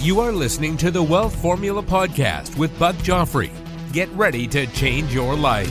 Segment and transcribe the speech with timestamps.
[0.00, 3.50] You are listening to the Wealth Formula Podcast with Buck Joffrey.
[3.92, 5.68] Get ready to change your life.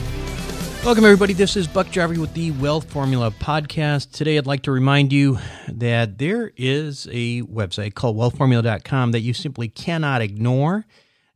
[0.84, 1.32] Welcome, everybody.
[1.32, 4.12] This is Buck Joffrey with the Wealth Formula Podcast.
[4.12, 9.32] Today, I'd like to remind you that there is a website called wealthformula.com that you
[9.32, 10.84] simply cannot ignore.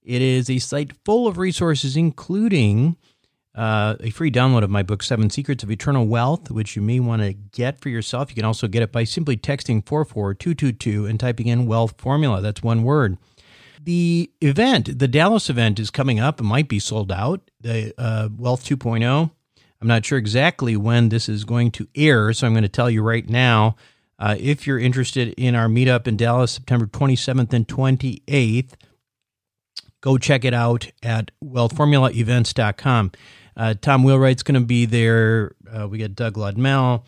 [0.02, 2.98] It is a site full of resources, including
[3.54, 7.00] uh, a free download of my book, Seven Secrets of Eternal Wealth, which you may
[7.00, 8.30] want to get for yourself.
[8.30, 12.40] You can also get it by simply texting 44222 and typing in wealth formula.
[12.40, 13.18] That's one word.
[13.84, 16.40] The event, the Dallas event, is coming up.
[16.40, 17.50] It might be sold out.
[17.60, 19.30] The uh, Wealth 2.0.
[19.80, 22.88] I'm not sure exactly when this is going to air, so I'm going to tell
[22.88, 23.76] you right now.
[24.18, 28.74] Uh, if you're interested in our meetup in Dallas, September 27th and 28th,
[30.00, 33.10] go check it out at wealthformulaevents.com.
[33.56, 35.54] Uh, Tom Wheelwright's going to be there.
[35.70, 37.04] Uh, we got Doug Ludmell,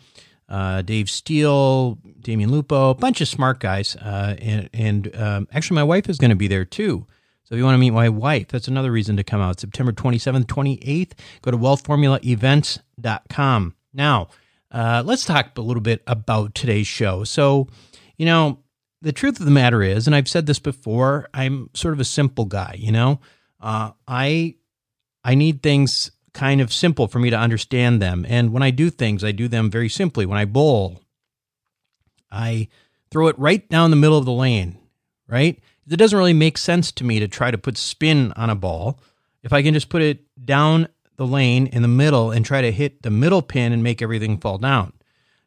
[0.49, 3.95] uh, Dave Steele, Damion Lupo, a bunch of smart guys.
[3.95, 7.05] Uh, and, and um, actually, my wife is going to be there too.
[7.43, 9.59] So if you want to meet my wife, that's another reason to come out.
[9.59, 11.11] September 27th, 28th,
[11.43, 13.75] go to wealthformulaevents.com.
[13.93, 14.29] Now,
[14.71, 17.23] uh, let's talk a little bit about today's show.
[17.23, 17.67] So,
[18.17, 18.59] you know,
[19.01, 22.05] the truth of the matter is, and I've said this before, I'm sort of a
[22.05, 23.19] simple guy, you know.
[23.61, 24.55] Uh, I
[25.23, 28.25] I need things kind of simple for me to understand them.
[28.29, 30.27] And when I do things, I do them very simply.
[30.27, 31.01] When I bowl,
[32.29, 32.67] I
[33.09, 34.77] throw it right down the middle of the lane,
[35.27, 35.59] right?
[35.89, 38.99] It doesn't really make sense to me to try to put spin on a ball.
[39.41, 42.71] If I can just put it down the lane in the middle and try to
[42.71, 44.93] hit the middle pin and make everything fall down.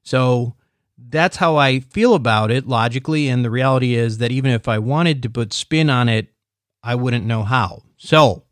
[0.03, 0.55] So
[0.97, 3.29] that's how I feel about it logically.
[3.29, 6.29] And the reality is that even if I wanted to put spin on it,
[6.83, 7.83] I wouldn't know how.
[7.99, 8.45] So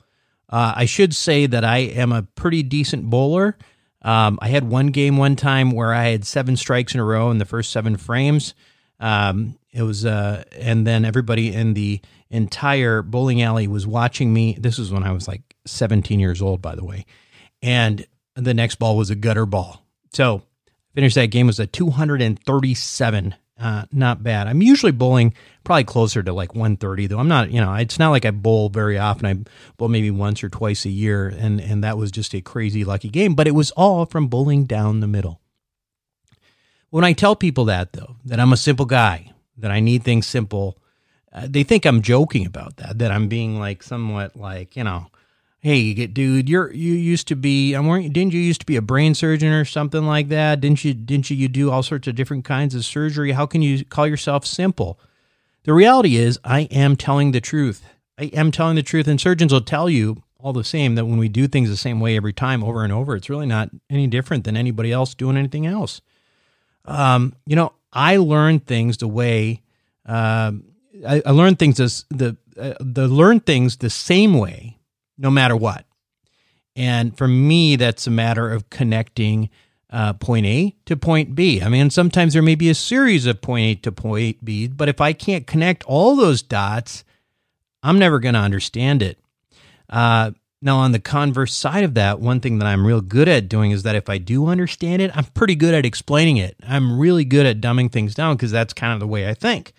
[0.49, 3.57] uh, I should say that I am a pretty decent bowler.
[4.03, 7.31] Um, I had one game one time where I had seven strikes in a row
[7.31, 8.55] in the first seven frames.
[9.01, 14.57] Um, it was, uh, and then everybody in the entire bowling alley was watching me.
[14.59, 17.05] This was when I was like 17 years old, by the way.
[17.63, 18.07] And
[18.37, 19.83] the next ball was a gutter ball.
[20.13, 20.43] So
[20.95, 24.47] finished that game was a 237 uh, not bad.
[24.47, 25.35] I'm usually bowling
[25.65, 27.19] probably closer to like 130 though.
[27.19, 29.27] I'm not, you know, it's not like I bowl very often.
[29.27, 32.85] I bowl maybe once or twice a year, and and that was just a crazy
[32.85, 33.35] lucky game.
[33.35, 35.41] But it was all from bowling down the middle.
[36.91, 40.27] When I tell people that though, that I'm a simple guy, that I need things
[40.27, 40.79] simple,
[41.33, 42.99] uh, they think I'm joking about that.
[42.99, 45.07] That I'm being like somewhat like you know
[45.67, 48.83] hey dude you're you used to be i'm wearing didn't you used to be a
[48.83, 50.61] brain surgeon or something like that?
[50.61, 53.33] Didn't you didn't you you do all sorts of different kinds of surgery?
[53.33, 55.01] How can you call yourself simple?
[55.65, 57.85] The reality is i am telling the truth.
[58.17, 61.19] I am telling the truth and surgeons will tell you all the same that when
[61.19, 64.07] we do things the same way every time over and over it's really not any
[64.07, 66.01] different than anybody else doing anything else.
[66.85, 69.63] Um, you know i learned things the way
[70.07, 70.53] uh,
[71.05, 74.76] I, I learned things as the uh, the learn things the same way
[75.19, 75.87] no matter what.
[76.75, 79.51] And for me, that's a matter of connecting
[79.91, 81.63] uh, point A to point B.
[81.63, 84.89] I mean, sometimes there may be a series of point A to point B, but
[84.89, 87.05] if I can't connect all those dots,
[87.83, 89.19] I'm never going to understand it.
[89.89, 93.49] Uh, now, on the converse side of that, one thing that I'm real good at
[93.49, 96.57] doing is that if I do understand it, I'm pretty good at explaining it.
[96.67, 99.73] I'm really good at dumbing things down because that's kind of the way I think.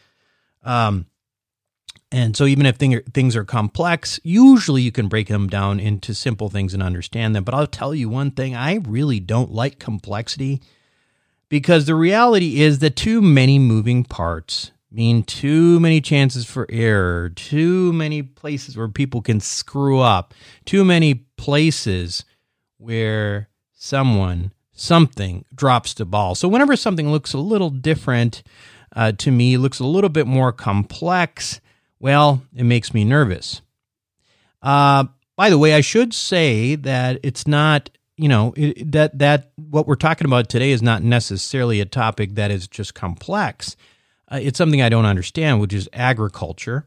[0.63, 1.07] Um,
[2.11, 6.13] and so, even if thing, things are complex, usually you can break them down into
[6.13, 7.43] simple things and understand them.
[7.43, 10.61] But I'll tell you one thing I really don't like complexity
[11.49, 17.29] because the reality is that too many moving parts mean too many chances for error,
[17.29, 20.33] too many places where people can screw up,
[20.65, 22.23] too many places
[22.77, 26.35] where someone, something drops the ball.
[26.35, 28.43] So, whenever something looks a little different
[28.95, 31.59] uh, to me, looks a little bit more complex,
[31.99, 33.61] well, it makes me nervous.
[34.61, 35.05] Uh,
[35.35, 39.87] by the way, I should say that it's not, you know, it, that that what
[39.87, 43.75] we're talking about today is not necessarily a topic that is just complex.
[44.29, 46.85] Uh, it's something I don't understand, which is agriculture.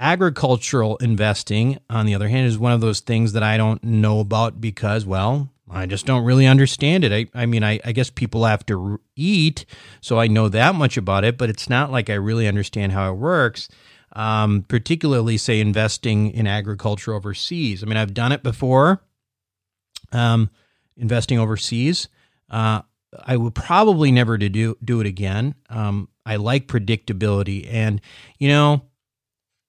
[0.00, 4.18] Agricultural investing, on the other hand, is one of those things that I don't know
[4.18, 7.12] about because, well, I just don't really understand it.
[7.12, 9.66] I, I mean, I, I guess people have to eat,
[10.00, 13.10] so I know that much about it, but it's not like I really understand how
[13.10, 13.68] it works
[14.14, 17.82] um, particularly say investing in agriculture overseas.
[17.82, 19.02] I mean, I've done it before,
[20.12, 20.50] um,
[20.96, 22.08] investing overseas.
[22.48, 22.82] Uh,
[23.24, 25.54] I would probably never to do do it again.
[25.68, 28.00] Um, I like predictability, and
[28.38, 28.82] you know,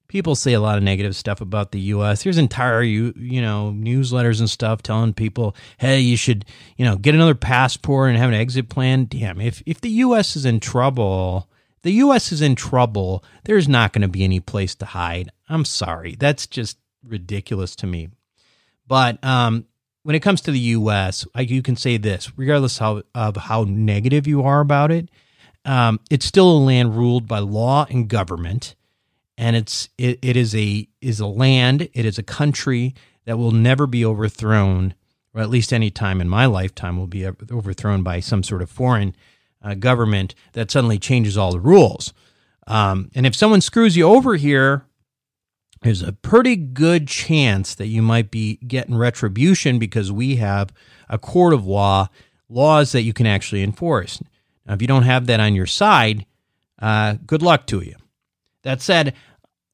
[0.07, 2.23] people say a lot of negative stuff about the U.S.
[2.23, 6.45] There's entire you you know newsletters and stuff telling people, hey, you should
[6.77, 9.05] you know get another passport and have an exit plan.
[9.05, 10.35] Damn, if if the U.S.
[10.35, 11.49] is in trouble
[11.85, 12.31] the U.S.
[12.31, 13.23] is in trouble.
[13.43, 15.29] There's not going to be any place to hide.
[15.47, 16.15] I'm sorry.
[16.15, 18.09] That's just ridiculous to me.
[18.87, 19.67] But um,
[20.01, 24.25] when it comes to the U.S., you can say this, regardless how, of how negative
[24.25, 25.09] you are about it,
[25.63, 28.73] um, it's still a land ruled by law and government,
[29.37, 31.87] and it's it, it is a is a land.
[31.93, 32.95] It is a country
[33.25, 34.95] that will never be overthrown,
[35.35, 38.71] or at least any time in my lifetime will be overthrown by some sort of
[38.71, 39.15] foreign
[39.65, 42.13] uh, government that suddenly changes all the rules.
[42.67, 44.85] Um, and if someone screws you over here,
[45.81, 50.71] there's a pretty good chance that you might be getting retribution because we have
[51.09, 52.07] a court of law,
[52.47, 54.21] laws that you can actually enforce.
[54.65, 56.25] Now, if you don't have that on your side,
[56.79, 57.95] uh, good luck to you.
[58.63, 59.13] That said,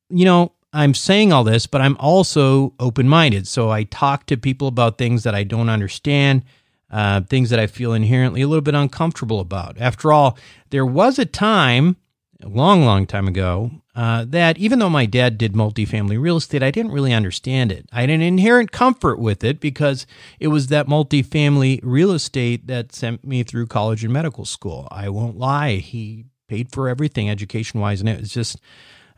[0.10, 3.48] you know, I'm saying all this, but I'm also open minded.
[3.48, 6.44] So I talk to people about things that I don't understand
[6.92, 9.78] uh, things that I feel inherently a little bit uncomfortable about.
[9.80, 10.38] After all,
[10.70, 11.96] there was a time,
[12.44, 16.64] a long, long time ago, uh, that even though my dad did multifamily real estate,
[16.64, 17.88] I didn't really understand it.
[17.92, 20.06] I had an inherent comfort with it because
[20.40, 24.88] it was that multifamily real estate that sent me through college and medical school.
[24.92, 28.60] I won't lie, he paid for everything education wise, and it was just,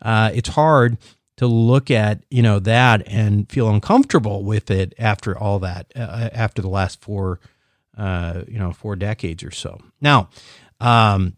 [0.01, 0.97] uh, it's hard
[1.37, 6.29] to look at you know that and feel uncomfortable with it after all that uh,
[6.31, 7.39] after the last four
[7.97, 9.79] uh, you know, four decades or so.
[10.01, 10.29] Now,
[10.79, 11.37] um,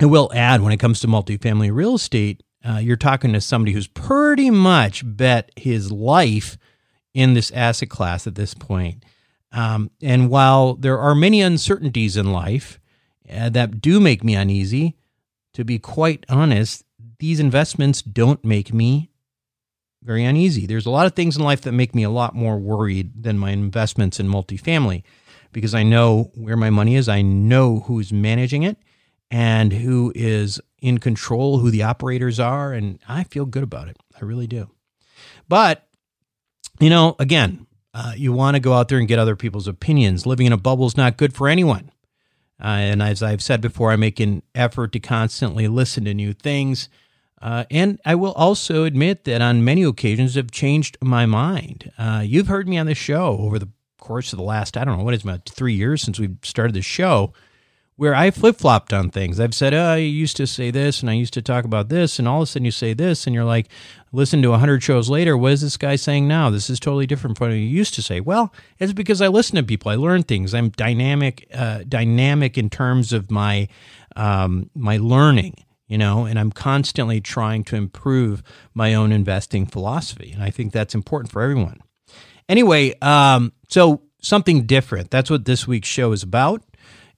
[0.00, 3.72] I will add when it comes to multifamily real estate, uh, you're talking to somebody
[3.72, 6.56] who's pretty much bet his life
[7.12, 9.04] in this asset class at this point.
[9.52, 12.80] Um, and while there are many uncertainties in life
[13.32, 14.96] uh, that do make me uneasy,
[15.52, 16.84] to be quite honest,
[17.18, 19.10] these investments don't make me
[20.02, 20.66] very uneasy.
[20.66, 23.38] There's a lot of things in life that make me a lot more worried than
[23.38, 25.02] my investments in multifamily
[25.54, 27.08] because I know where my money is.
[27.08, 28.76] I know who's managing it
[29.30, 33.96] and who is in control, who the operators are, and I feel good about it.
[34.20, 34.70] I really do.
[35.48, 35.88] But,
[36.78, 40.26] you know, again, uh, you want to go out there and get other people's opinions.
[40.26, 41.90] Living in a bubble is not good for anyone.
[42.62, 46.32] Uh, and as I've said before, I make an effort to constantly listen to new
[46.32, 46.88] things.
[47.40, 51.92] Uh, and I will also admit that on many occasions have changed my mind.
[51.98, 53.68] Uh, you've heard me on the show over the
[54.04, 56.74] course of the last, I don't know, what is about three years since we started
[56.74, 57.32] the show,
[57.96, 59.40] where I flip flopped on things.
[59.40, 62.18] I've said, oh, I used to say this and I used to talk about this,
[62.18, 63.68] and all of a sudden you say this, and you're like,
[64.12, 66.50] listen to 100 shows later, what is this guy saying now?
[66.50, 68.20] This is totally different from what you used to say.
[68.20, 70.54] Well, it's because I listen to people, I learn things.
[70.54, 73.68] I'm dynamic, uh, dynamic in terms of my,
[74.16, 75.54] um, my learning
[75.86, 80.32] you know, and I'm constantly trying to improve my own investing philosophy.
[80.32, 81.82] And I think that's important for everyone.
[82.48, 85.10] Anyway, um, so something different.
[85.10, 86.62] That's what this week's show is about.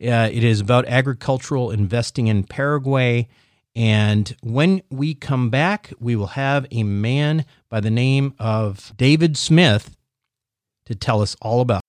[0.00, 3.28] Uh, it is about agricultural investing in Paraguay.
[3.74, 9.36] And when we come back, we will have a man by the name of David
[9.36, 9.98] Smith
[10.86, 11.82] to tell us all about.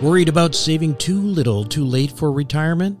[0.00, 3.00] Worried about saving too little too late for retirement?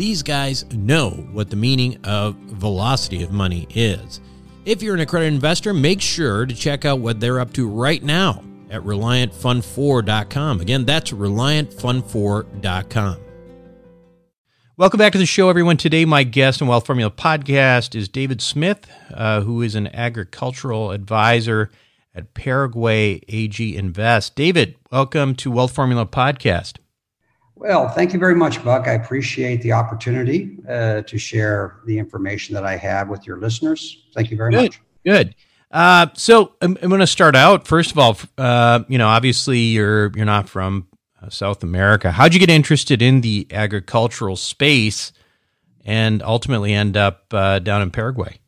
[0.00, 4.22] these guys know what the meaning of velocity of money is.
[4.64, 8.02] If you're an accredited investor, make sure to check out what they're up to right
[8.02, 10.62] now at ReliantFund4.com.
[10.62, 13.16] Again, that's ReliantFund4.com.
[14.78, 15.76] Welcome back to the show, everyone.
[15.76, 20.92] Today, my guest on Wealth Formula Podcast is David Smith, uh, who is an agricultural
[20.92, 21.70] advisor
[22.14, 24.34] at Paraguay AG Invest.
[24.34, 26.78] David, welcome to Wealth Formula Podcast.
[27.60, 28.88] Well, thank you very much, Buck.
[28.88, 34.06] I appreciate the opportunity uh, to share the information that I have with your listeners.
[34.14, 34.62] Thank you very Good.
[34.62, 34.80] much.
[35.04, 35.34] Good.
[35.70, 37.66] Uh, so I'm, I'm going to start out.
[37.66, 40.86] First of all, uh, you know, obviously you're you're not from
[41.22, 42.10] uh, South America.
[42.10, 45.12] How'd you get interested in the agricultural space,
[45.84, 48.38] and ultimately end up uh, down in Paraguay?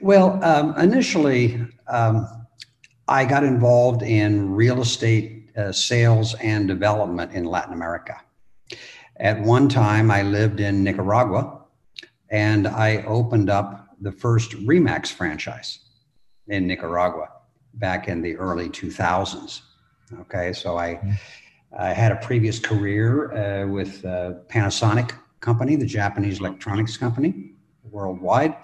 [0.00, 2.26] Well, um, initially, um,
[3.08, 8.20] I got involved in real estate uh, sales and development in Latin America.
[9.16, 11.62] At one time, I lived in Nicaragua
[12.30, 15.78] and I opened up the first Remax franchise
[16.48, 17.30] in Nicaragua
[17.74, 19.62] back in the early 2000s.
[20.20, 21.12] Okay, so I, mm-hmm.
[21.78, 27.52] I had a previous career uh, with uh, Panasonic Company, the Japanese electronics company
[27.90, 28.56] worldwide.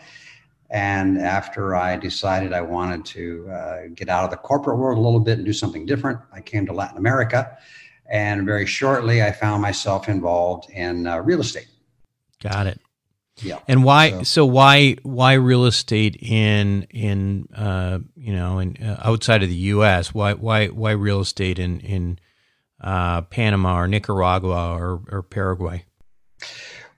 [0.72, 5.00] And after I decided I wanted to uh, get out of the corporate world a
[5.02, 7.58] little bit and do something different, I came to Latin America.
[8.10, 11.68] And very shortly, I found myself involved in uh, real estate.
[12.42, 12.80] Got it.
[13.42, 13.58] Yeah.
[13.68, 14.10] And why?
[14.10, 19.48] So, so why why real estate in in uh, you know in uh, outside of
[19.48, 20.14] the U.S.
[20.14, 22.18] Why why why real estate in in
[22.80, 25.84] uh, Panama or Nicaragua or, or Paraguay?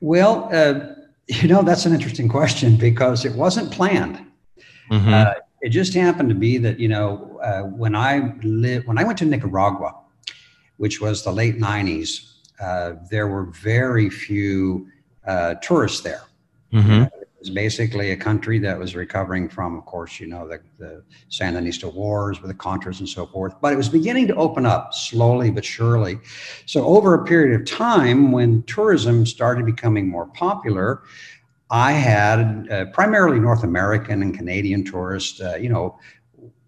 [0.00, 0.94] Well, uh,
[1.28, 4.24] you know, that's an interesting question because it wasn't planned.
[4.90, 5.12] Mm-hmm.
[5.12, 9.04] Uh, it just happened to be that you know uh, when I lived when I
[9.04, 9.94] went to Nicaragua,
[10.76, 14.88] which was the late '90s, uh, there were very few
[15.26, 16.22] uh, tourists there.
[16.72, 17.04] Mm-hmm
[17.44, 21.92] was basically a country that was recovering from, of course, you know, the, the Sandinista
[21.92, 23.54] wars with the Contras and so forth.
[23.60, 26.18] But it was beginning to open up slowly but surely.
[26.64, 31.02] So, over a period of time, when tourism started becoming more popular,
[31.70, 35.98] I had uh, primarily North American and Canadian tourists, uh, you know,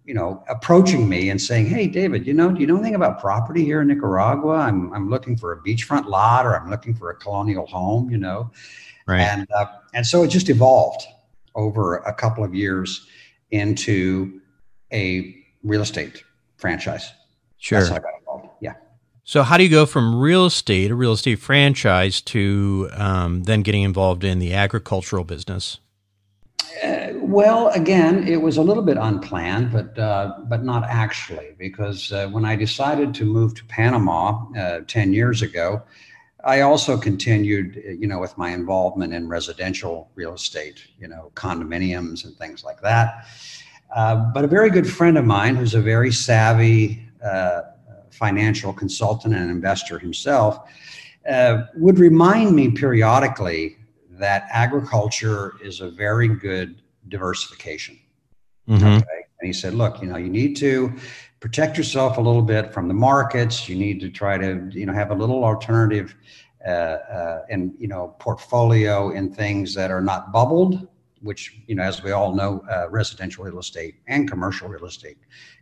[0.04, 3.18] you know, approaching me and saying, "Hey, David, you know, do you know anything about
[3.18, 4.59] property here in Nicaragua?
[4.59, 8.18] I'm I'm looking for a beachfront lot, or I'm looking for a colonial home, you
[8.18, 8.50] know."
[9.07, 9.21] Right.
[9.21, 11.03] And uh, and so it just evolved
[11.55, 13.07] over a couple of years
[13.51, 14.41] into
[14.93, 16.25] a real estate
[16.57, 17.13] franchise.
[17.59, 17.79] Sure.
[17.79, 18.49] That's how I got involved.
[18.61, 18.75] Yeah.
[19.25, 23.63] So how do you go from real estate, a real estate franchise, to um, then
[23.63, 25.81] getting involved in the agricultural business?
[26.85, 32.13] Uh, well, again, it was a little bit unplanned, but uh, but not actually, because
[32.13, 35.83] uh, when I decided to move to Panama uh, ten years ago,
[36.47, 42.25] I also continued, you know, with my involvement in residential real estate, you know, condominiums
[42.25, 43.26] and things like that.
[43.95, 47.62] Uh, but a very good friend of mine, who's a very savvy uh,
[48.11, 50.71] financial consultant and investor himself,
[51.29, 53.76] uh, would remind me periodically
[54.11, 57.99] that agriculture is a very good diversification.
[58.69, 58.85] Mm-hmm.
[58.85, 59.21] Okay?
[59.41, 60.95] And he said, look, you know, you need to
[61.47, 63.69] protect yourself a little bit from the markets.
[63.69, 66.17] You need to try to, you know, have a little alternative
[66.67, 70.88] uh, uh, and, you know, portfolio in things that are not bubbled,
[71.21, 75.19] which, you know, as we all know, uh, residential real estate and commercial real estate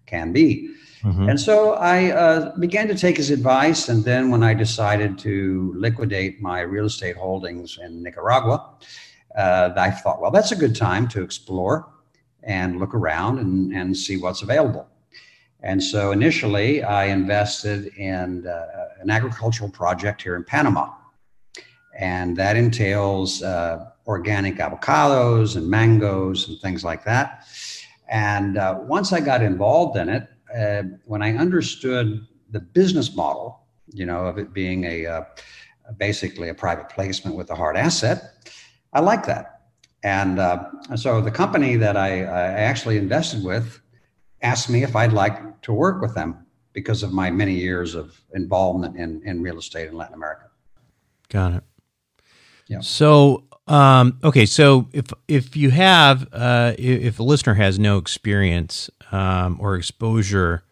[0.06, 0.74] can be.
[1.02, 1.28] Mm-hmm.
[1.28, 3.90] And so I uh, began to take his advice.
[3.90, 8.70] And then when I decided to liquidate my real estate holdings in Nicaragua,
[9.36, 11.92] uh, I thought, well, that's a good time to explore
[12.42, 14.88] and look around and, and see what's available.
[15.64, 18.66] And so initially, I invested in uh,
[19.00, 20.92] an agricultural project here in Panama.
[21.98, 27.46] And that entails uh, organic avocados and mangoes and things like that.
[28.08, 33.66] And uh, once I got involved in it, uh, when I understood the business model,
[33.88, 35.22] you know, of it being a uh,
[35.96, 38.50] basically a private placement with a hard asset,
[38.92, 39.62] I like that.
[40.02, 40.64] And uh,
[40.96, 43.80] so the company that I, I, actually invested with
[44.44, 48.20] asked me if I'd like to work with them because of my many years of
[48.34, 50.50] involvement in, in real estate in Latin America.
[51.28, 51.64] Got it.
[52.68, 52.80] Yeah.
[52.80, 54.46] So um, okay.
[54.46, 60.62] So if if you have uh, if a listener has no experience um, or exposure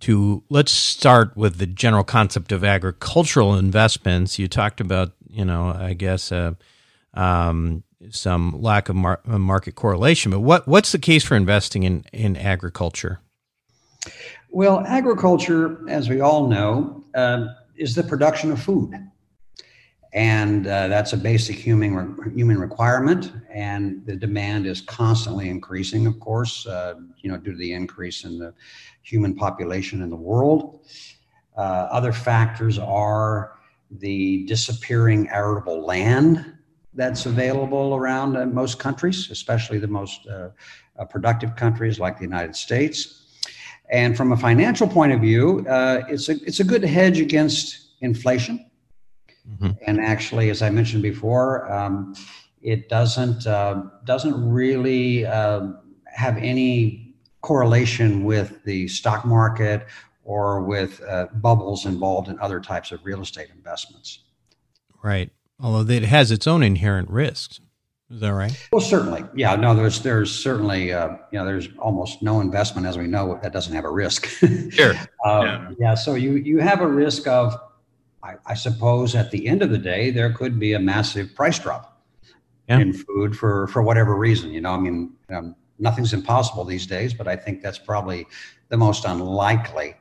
[0.00, 4.38] to, let's start with the general concept of agricultural investments.
[4.38, 6.54] You talked about, you know, I guess uh,
[7.14, 12.04] um, some lack of mar- market correlation, but what what's the case for investing in
[12.12, 13.20] in agriculture?
[14.50, 18.94] Well, agriculture, as we all know, uh, is the production of food
[20.12, 26.18] and uh, that's a basic human human requirement and the demand is constantly increasing of
[26.18, 28.52] course uh, you know due to the increase in the
[29.02, 30.80] human population in the world
[31.56, 33.58] uh, other factors are
[33.90, 36.54] the disappearing arable land
[36.94, 40.50] that's available around uh, most countries especially the most uh,
[40.98, 43.24] uh, productive countries like the united states
[43.90, 45.64] and from a financial point of view
[46.08, 48.70] it's a it's a good hedge against inflation
[49.50, 49.70] Mm-hmm.
[49.86, 52.14] And actually, as I mentioned before, um,
[52.62, 55.68] it doesn't uh, doesn't really uh,
[56.06, 59.86] have any correlation with the stock market
[60.24, 64.24] or with uh, bubbles involved in other types of real estate investments.
[65.02, 65.30] Right.
[65.62, 67.60] Although it has its own inherent risks.
[68.10, 68.68] Is that right?
[68.72, 69.24] Well, certainly.
[69.36, 69.54] Yeah.
[69.54, 73.52] No, there's there's certainly uh, you know there's almost no investment as we know that
[73.52, 74.26] doesn't have a risk.
[74.70, 74.94] sure.
[75.24, 75.70] Um, yeah.
[75.78, 75.94] yeah.
[75.94, 77.56] So you you have a risk of
[78.22, 81.58] I, I, suppose at the end of the day, there could be a massive price
[81.58, 82.02] drop
[82.68, 82.78] yeah.
[82.78, 84.50] in food for for whatever reason.
[84.50, 88.26] You know, I mean, um, nothing's impossible these days, but I think that's probably
[88.68, 89.94] the most unlikely.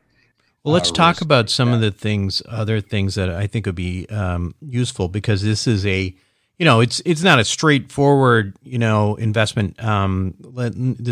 [0.63, 3.75] Well, let's uh, talk about some of the things, other things that I think would
[3.75, 6.13] be um, useful because this is a,
[6.57, 9.81] you know, it's it's not a straightforward, you know, investment.
[9.83, 10.35] Um,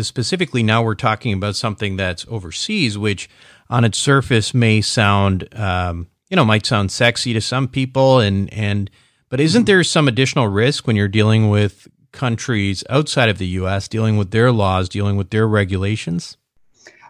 [0.02, 3.30] specifically, now we're talking about something that's overseas, which
[3.70, 8.52] on its surface may sound um, you know might sound sexy to some people and
[8.52, 8.90] and
[9.28, 13.88] but isn't there some additional risk when you're dealing with countries outside of the US
[13.88, 16.36] dealing with their laws dealing with their regulations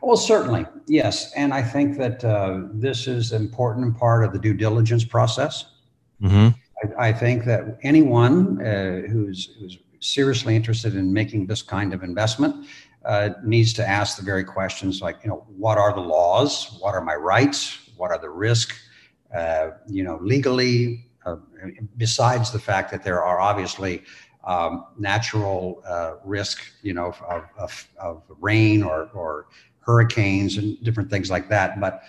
[0.03, 1.33] well certainly yes.
[1.35, 5.73] And i think that uh, this is an important part of the due diligence process.
[6.23, 6.49] Mm-hmm.
[7.01, 12.03] I, I, think that anyone uh, who's who's seriously interested in making this kind of
[12.03, 12.67] investment
[13.05, 16.77] uh, needs to ask the very questions like you know what are the laws?
[16.81, 17.79] What are my rights?
[17.97, 18.89] What are the risks
[19.35, 21.37] uh, you know, legally, uh,
[21.97, 24.03] besides the fact that there are obviously
[24.45, 29.49] um, natural uh, risk, you know, of, of, of, rain or, or
[29.89, 31.81] hurricanes and different things like that.
[31.81, 32.03] But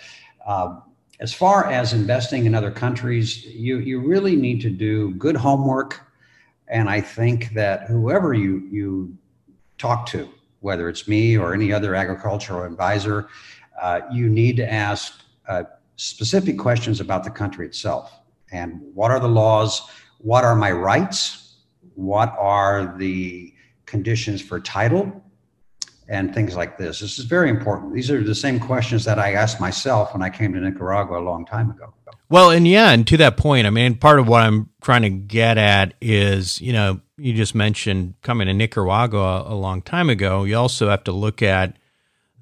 [0.46, 0.82] um,
[1.18, 5.98] as far as investing in other countries, you, you really need to do good homework.
[6.68, 9.16] And I think that whoever you, you
[9.78, 10.28] talk to,
[10.60, 13.28] whether it's me or any other agricultural advisor,
[13.80, 15.64] uh, you need to ask uh,
[15.96, 18.12] specific questions about the country itself
[18.52, 19.88] and what are the laws,
[20.18, 21.56] what are my rights,
[21.94, 23.54] what are the
[23.86, 25.24] conditions for title,
[26.10, 26.98] and things like this.
[26.98, 27.94] This is very important.
[27.94, 31.22] These are the same questions that I asked myself when I came to Nicaragua a
[31.22, 31.94] long time ago.
[32.28, 35.10] Well, and yeah, and to that point, I mean, part of what I'm trying to
[35.10, 40.44] get at is, you know, you just mentioned coming to Nicaragua a long time ago.
[40.44, 41.76] You also have to look at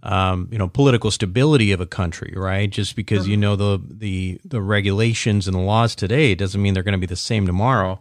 [0.02, 2.70] um, you know, political stability of a country, right?
[2.70, 6.82] Just because you know the the the regulations and the laws today doesn't mean they're
[6.82, 8.00] going to be the same tomorrow.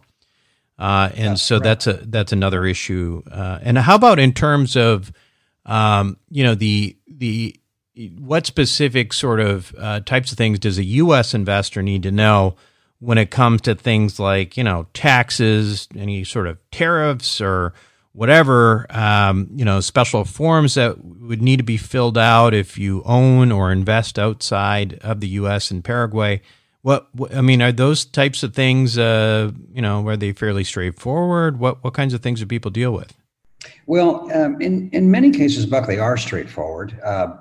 [0.78, 3.22] Uh, and so that's a that's another issue.
[3.30, 5.12] Uh, and how about in terms of
[5.68, 7.60] um, you know the the
[8.18, 11.34] what specific sort of uh, types of things does a U.S.
[11.34, 12.56] investor need to know
[13.00, 17.74] when it comes to things like you know taxes, any sort of tariffs, or
[18.12, 23.02] whatever um, you know special forms that would need to be filled out if you
[23.04, 25.70] own or invest outside of the U.S.
[25.70, 26.40] and Paraguay.
[26.80, 28.96] What, what I mean are those types of things?
[28.96, 31.58] Uh, you know, are they fairly straightforward?
[31.58, 33.14] What what kinds of things do people deal with?
[33.86, 36.98] Well, um, in in many cases, Buck, they are straightforward.
[37.02, 37.36] Uh,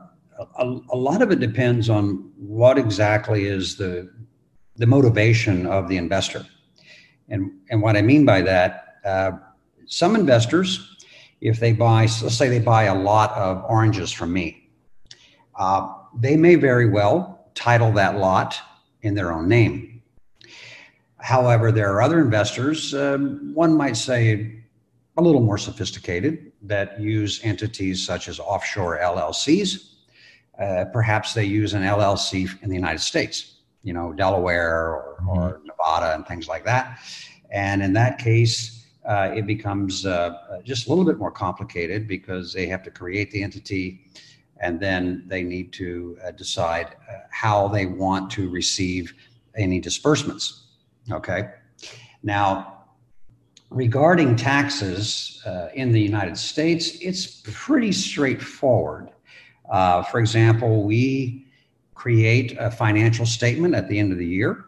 [0.58, 4.12] a, a lot of it depends on what exactly is the
[4.76, 6.46] the motivation of the investor,
[7.30, 8.96] and and what I mean by that.
[9.06, 9.32] Uh,
[9.86, 10.98] some investors,
[11.42, 14.70] if they buy, let's say they buy a lot of oranges from me,
[15.58, 18.58] uh, they may very well title that lot
[19.02, 20.02] in their own name.
[21.20, 24.64] However, there are other investors, um, one might say
[25.18, 29.94] a little more sophisticated, that use entities such as offshore LLCs.
[30.62, 35.54] Uh, perhaps they use an LLC in the United States, you know, Delaware or, or
[35.54, 35.68] mm-hmm.
[35.68, 37.00] Nevada and things like that.
[37.52, 42.08] And in that case, uh, it becomes uh, uh, just a little bit more complicated
[42.08, 44.02] because they have to create the entity
[44.60, 49.14] and then they need to uh, decide uh, how they want to receive
[49.56, 50.66] any disbursements.
[51.12, 51.52] Okay.
[52.24, 52.77] Now,
[53.70, 59.10] regarding taxes uh, in the United States, it's pretty straightforward.
[59.70, 61.46] Uh, for example, we
[61.94, 64.66] create a financial statement at the end of the year,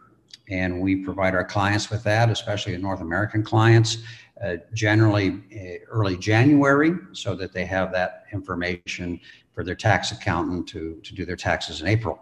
[0.50, 3.98] and we provide our clients with that, especially North American clients,
[4.44, 9.20] uh, generally uh, early January, so that they have that information
[9.52, 12.18] for their tax accountant to, to do their taxes in April.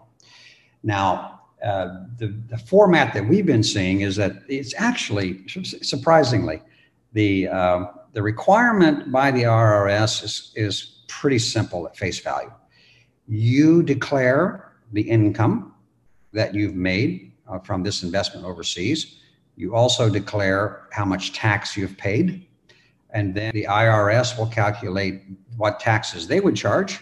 [0.83, 6.63] Now, uh, the, the format that we've been seeing is that it's actually surprisingly
[7.13, 12.53] the uh, the requirement by the IRS is, is pretty simple at face value.
[13.27, 15.75] You declare the income
[16.33, 19.19] that you've made uh, from this investment overseas.
[19.57, 22.47] You also declare how much tax you've paid.
[23.11, 25.23] And then the IRS will calculate
[25.57, 27.01] what taxes they would charge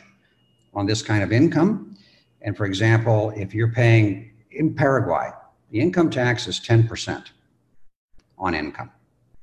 [0.75, 1.97] on this kind of income.
[2.43, 5.31] And for example, if you're paying in Paraguay,
[5.71, 7.27] the income tax is 10%
[8.39, 8.91] on income.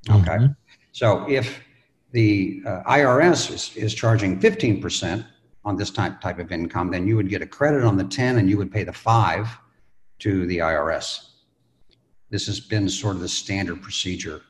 [0.09, 0.31] Okay.
[0.31, 0.53] Mm-hmm.
[0.91, 1.61] So if
[2.11, 5.25] the uh, IRS is, is charging 15%
[5.65, 8.37] on this type, type of income, then you would get a credit on the 10
[8.37, 9.47] and you would pay the 5
[10.19, 11.29] to the IRS.
[12.29, 14.41] This has been sort of the standard procedure.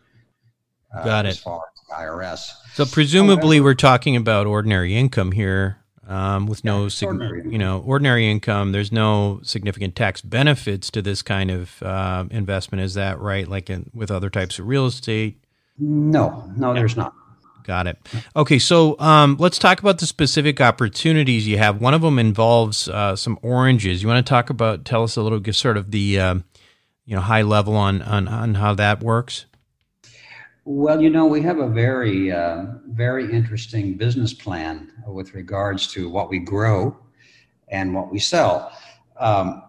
[0.96, 1.30] Uh, Got it.
[1.30, 2.52] As far as IRS.
[2.74, 7.10] So presumably However, we're talking about ordinary income here um, with no, sig-
[7.46, 8.72] you know, ordinary income.
[8.72, 12.84] There's no significant tax benefits to this kind of uh, investment.
[12.84, 13.48] Is that right?
[13.48, 15.40] Like in, with other types of real estate?
[15.78, 17.14] No, no, there's not.
[17.64, 17.98] Got it.
[18.36, 21.80] Okay, so um, let's talk about the specific opportunities you have.
[21.80, 24.04] One of them involves uh, some oranges.
[24.04, 24.84] You want to talk about?
[24.84, 26.44] Tell us a little, sort of the um,
[27.06, 29.46] you know high level on on on how that works.
[30.66, 36.10] Well, you know, we have a very, uh, very interesting business plan with regards to
[36.10, 36.98] what we grow
[37.68, 38.72] and what we sell.
[39.20, 39.62] Um,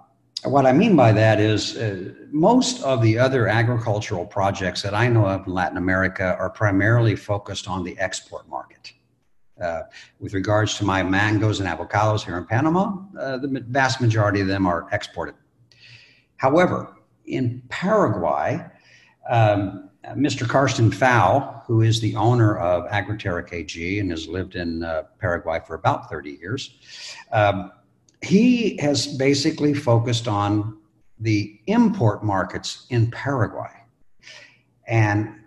[0.45, 5.09] what I mean by that is uh, most of the other agricultural projects that I
[5.09, 8.93] know of in Latin America are primarily focused on the export market.
[9.61, 9.83] Uh,
[10.21, 14.47] with regards to my mangoes and avocados here in Panama, uh, the vast majority of
[14.47, 15.35] them are exported.
[16.37, 16.95] However,
[17.27, 18.65] in Paraguay,
[19.29, 20.47] um, Mr.
[20.49, 25.61] Karsten Pfau, who is the owner of Agriterra KG and has lived in uh, Paraguay
[25.67, 26.75] for about 30 years,
[27.33, 27.73] um,
[28.23, 30.79] he has basically focused on
[31.21, 33.71] the import markets in Paraguay.
[34.87, 35.41] And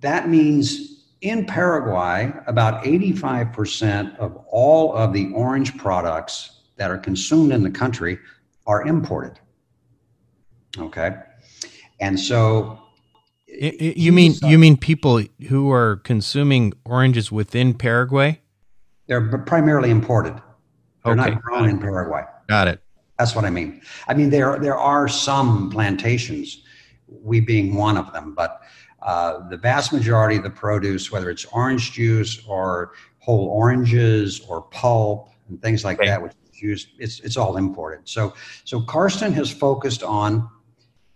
[0.00, 7.52] that means in Paraguay, about 85% of all of the orange products that are consumed
[7.52, 8.18] in the country
[8.66, 9.38] are imported.
[10.78, 11.16] Okay.
[12.00, 12.83] And so
[13.54, 18.40] you mean you mean people who are consuming oranges within Paraguay?
[19.06, 20.34] They're primarily imported.
[21.04, 21.30] They're okay.
[21.30, 22.22] not grown in Paraguay.
[22.48, 22.80] Got it.
[23.18, 23.80] That's what I mean.
[24.08, 26.64] I mean there there are some plantations,
[27.08, 28.62] we being one of them, but
[29.02, 34.62] uh, the vast majority of the produce, whether it's orange juice or whole oranges or
[34.62, 38.08] pulp and things like that, which is used, it's it's all imported.
[38.08, 40.48] So so Karsten has focused on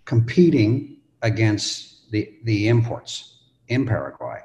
[0.04, 4.40] competing against the, the imports in Paraguay.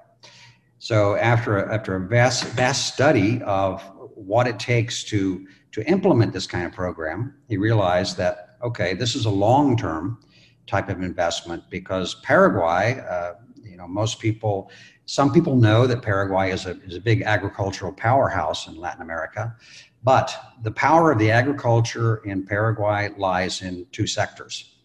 [0.79, 3.81] So after a, after a vast vast study of
[4.15, 9.15] what it takes to to implement this kind of program, he realized that okay, this
[9.15, 10.19] is a long term
[10.67, 14.71] type of investment because Paraguay, uh, you know, most people,
[15.05, 19.55] some people know that Paraguay is a is a big agricultural powerhouse in Latin America,
[20.03, 24.75] but the power of the agriculture in Paraguay lies in two sectors.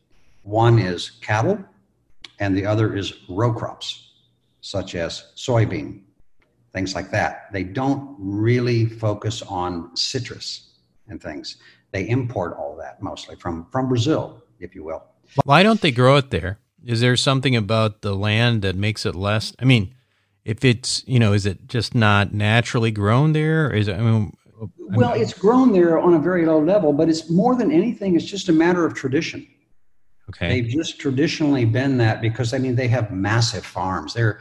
[0.42, 1.58] One is cattle
[2.38, 4.12] and the other is row crops,
[4.60, 6.02] such as soybean,
[6.72, 7.52] things like that.
[7.52, 10.70] They don't really focus on citrus
[11.08, 11.56] and things.
[11.90, 15.04] They import all that mostly from, from Brazil, if you will.
[15.44, 16.58] Why don't they grow it there?
[16.84, 19.52] Is there something about the land that makes it less?
[19.58, 19.94] I mean,
[20.44, 23.70] if it's, you know, is it just not naturally grown there?
[23.70, 24.32] Is it, I mean,
[24.78, 28.24] well, it's grown there on a very low level, but it's more than anything, it's
[28.24, 29.46] just a matter of tradition.
[30.28, 30.48] Okay.
[30.48, 34.14] They've just traditionally been that because I mean they have massive farms.
[34.14, 34.40] They're,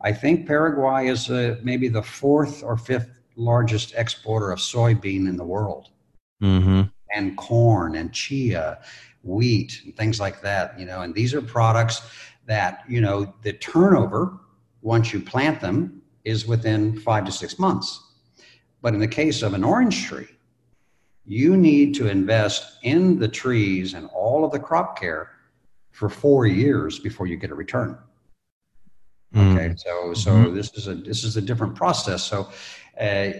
[0.00, 5.36] I think Paraguay is uh, maybe the fourth or fifth largest exporter of soybean in
[5.36, 5.88] the world,
[6.42, 6.82] mm-hmm.
[7.14, 8.78] and corn and chia,
[9.22, 10.78] wheat and things like that.
[10.78, 12.02] You know, and these are products
[12.46, 14.38] that you know the turnover
[14.82, 18.02] once you plant them is within five to six months.
[18.82, 20.28] But in the case of an orange tree,
[21.26, 25.32] you need to invest in the trees and all of the crop care
[25.90, 27.98] for four years before you get a return.
[29.34, 29.54] Mm.
[29.54, 30.54] Okay, so so mm-hmm.
[30.54, 32.22] this is a this is a different process.
[32.22, 32.48] So
[33.00, 33.30] uh,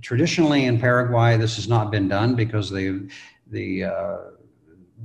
[0.00, 3.08] traditionally in Paraguay, this has not been done because the
[3.48, 4.16] the uh,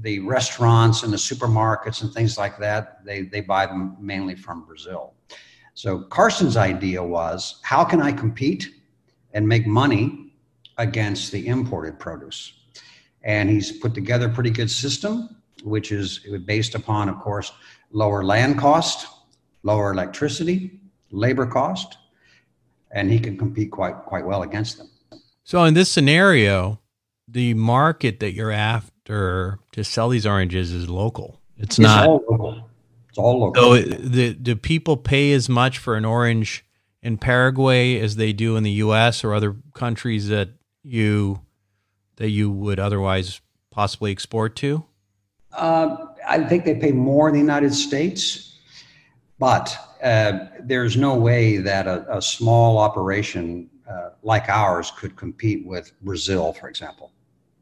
[0.02, 4.64] the restaurants and the supermarkets and things like that they they buy them mainly from
[4.66, 5.14] Brazil.
[5.74, 8.70] So Karsten's idea was how can I compete
[9.34, 10.29] and make money
[10.80, 12.54] against the imported produce?
[13.24, 17.52] And he's put together a pretty good system, which is based upon, of course,
[17.92, 19.08] lower land cost,
[19.64, 20.80] lower electricity,
[21.12, 21.98] labor cost,
[22.92, 24.90] and he can compete quite quite well against them.
[25.44, 26.80] So in this scenario,
[27.28, 31.40] the market that you're after to sell these oranges is local.
[31.58, 32.08] It's, It's not.
[32.08, 32.70] all local.
[33.10, 33.62] It's all local.
[33.62, 36.64] So the do people pay as much for an orange
[37.02, 39.24] in Paraguay as they do in the U.S.
[39.24, 40.50] or other countries that
[40.84, 41.42] you
[42.18, 44.86] that you would otherwise possibly export to?
[45.54, 48.60] Uh, I think they pay more in the United States,
[49.40, 55.66] but uh, there's no way that a, a small operation uh, like ours could compete
[55.66, 57.12] with Brazil, for example.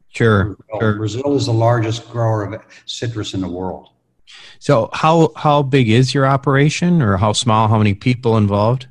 [0.08, 3.90] Sure, Brazil, Brazil is the largest grower of citrus in the world.
[4.58, 7.68] So how how big is your operation, or how small?
[7.68, 8.88] How many people involved?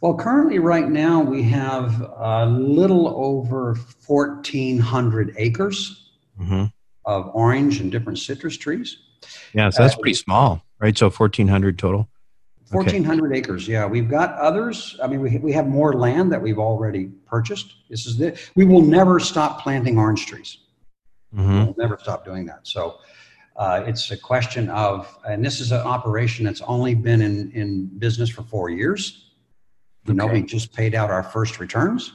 [0.00, 3.74] Well, currently, right now, we have a little over
[4.06, 5.96] 1,400 acres
[6.40, 6.64] Mm-hmm.
[7.04, 8.96] of orange and different citrus trees.
[9.52, 10.96] Yeah, so that's Uh, pretty small, right?
[10.96, 12.08] So fourteen hundred total.
[12.72, 12.76] Okay.
[13.00, 13.68] 1,400 acres.
[13.68, 14.96] Yeah, we've got others.
[15.02, 17.74] I mean, we, we have more land that we've already purchased.
[17.90, 20.56] This is the, we will never stop planting orange trees.
[21.36, 21.64] Mm-hmm.
[21.66, 22.60] We'll never stop doing that.
[22.62, 22.96] So
[23.56, 27.86] uh, it's a question of, and this is an operation that's only been in, in
[27.98, 29.29] business for four years.
[30.10, 30.40] You know, Okay.
[30.40, 32.12] we just paid out our first returns,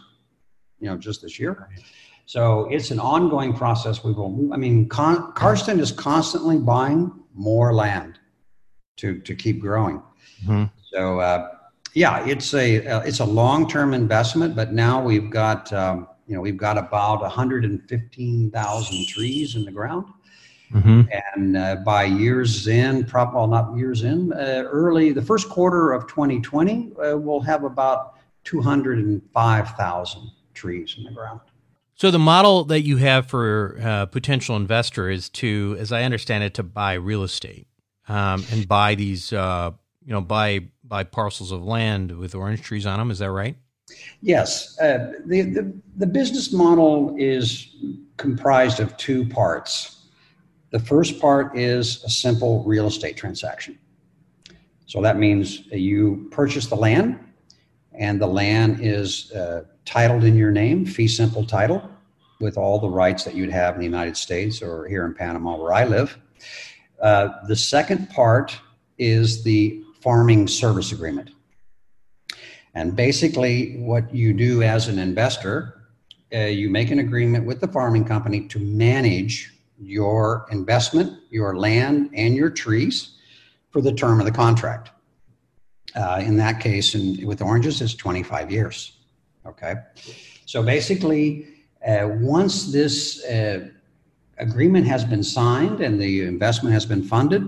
[0.79, 1.69] you know, just this year.
[2.25, 4.03] So it's an ongoing process.
[4.03, 8.19] We will, I mean, Con- Karsten is constantly buying more land
[8.97, 10.01] to, to keep growing.
[10.45, 10.69] Mhm.
[10.91, 11.47] So uh,
[11.93, 16.36] yeah, it's a uh, it's a long term investment, but now we've got um, you
[16.36, 20.05] know we've got about 115,000 trees in the ground,
[20.73, 21.01] Mm-hmm.
[21.36, 25.91] and uh, by years in, prob well not years in, uh, early the first quarter
[25.91, 31.41] of 2020, uh, we'll have about 205,000 trees in the ground.
[31.95, 36.43] So the model that you have for uh, potential investor is to, as I understand
[36.43, 37.67] it, to buy real estate
[38.10, 39.71] um, and buy these, uh,
[40.06, 43.12] you know, buy buy parcels of land with orange trees on them.
[43.12, 43.56] Is that right?
[44.21, 47.75] Yes, uh, the, the the business model is
[48.17, 49.94] comprised of two parts.
[50.75, 53.79] The first part is a simple real estate transaction.
[54.88, 57.17] So that means you purchase the land,
[57.93, 61.89] and the land is uh, titled in your name, fee simple title,
[62.41, 65.55] with all the rights that you'd have in the United States or here in Panama
[65.55, 66.19] where I live.
[67.01, 68.59] Uh, the second part
[68.97, 71.29] is the farming service agreement.
[72.73, 75.88] And basically, what you do as an investor,
[76.33, 82.09] uh, you make an agreement with the farming company to manage your investment, your land,
[82.13, 83.17] and your trees
[83.69, 84.91] for the term of the contract.
[85.95, 88.97] Uh, in that case, in, with oranges, it's 25 years.
[89.45, 89.75] Okay.
[90.45, 91.47] So basically,
[91.85, 93.69] uh, once this uh,
[94.38, 97.47] agreement has been signed and the investment has been funded,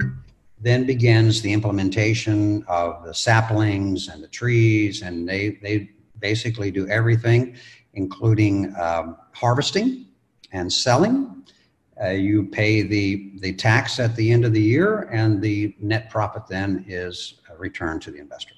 [0.59, 6.87] then begins the implementation of the saplings and the trees, and they, they basically do
[6.87, 7.55] everything,
[7.93, 10.05] including um, harvesting
[10.51, 11.43] and selling.
[12.01, 16.09] Uh, you pay the, the tax at the end of the year, and the net
[16.09, 18.53] profit then is returned to the investor.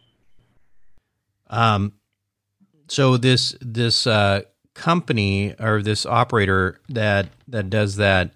[1.50, 1.94] Um,
[2.88, 4.42] so this this uh,
[4.74, 8.32] company or this operator that that does that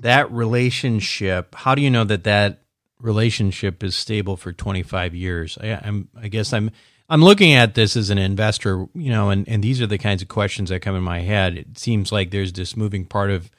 [0.00, 2.62] that relationship, how do you know that that
[2.98, 5.58] relationship is stable for 25 years?
[5.60, 6.70] I, I'm I guess I'm
[7.08, 10.22] I'm looking at this as an investor, you know, and, and these are the kinds
[10.22, 11.56] of questions that come in my head.
[11.56, 13.50] It seems like there's this moving part of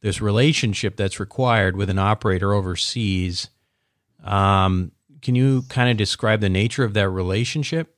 [0.00, 3.50] this relationship that's required with an operator overseas.
[4.22, 7.94] Um, can you kind of describe the nature of that relationship?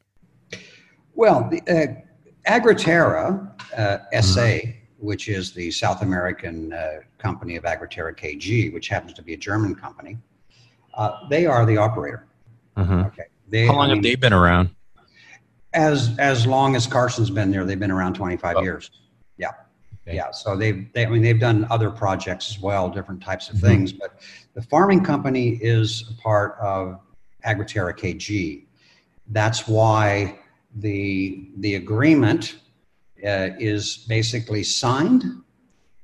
[1.14, 8.16] Well, the, uh, Agriterra uh, SA, which is the South American uh, company of Agriterra
[8.16, 10.16] KG, which happens to be a German company,
[10.94, 12.26] uh, they are the operator.
[12.76, 13.04] Uh-huh.
[13.08, 13.24] Okay.
[13.48, 14.70] They, How long I have they been around?
[15.72, 18.62] as as long as Karsten's been there, they've been around 25 Oh.
[18.62, 18.90] years.
[19.36, 19.50] Yeah.
[20.06, 20.16] Okay.
[20.16, 20.30] Yeah.
[20.30, 23.60] So they've, they, I mean, they've done other projects as well, different types of Mhm.
[23.60, 24.20] things, but
[24.54, 27.00] the farming company is a part of
[27.44, 28.66] Agriterra KG.
[29.28, 30.38] That's why
[30.76, 32.60] the, the agreement
[33.24, 35.24] uh, is basically signed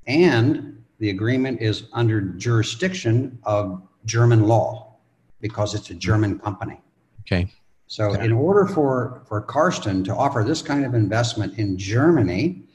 [0.06, 4.96] and the agreement is under jurisdiction of German law
[5.40, 6.80] because it's a German company.
[7.20, 7.50] Okay.
[7.86, 8.24] So, Okay.
[8.24, 12.65] in order for, for Karsten to offer this kind of investment in Germany,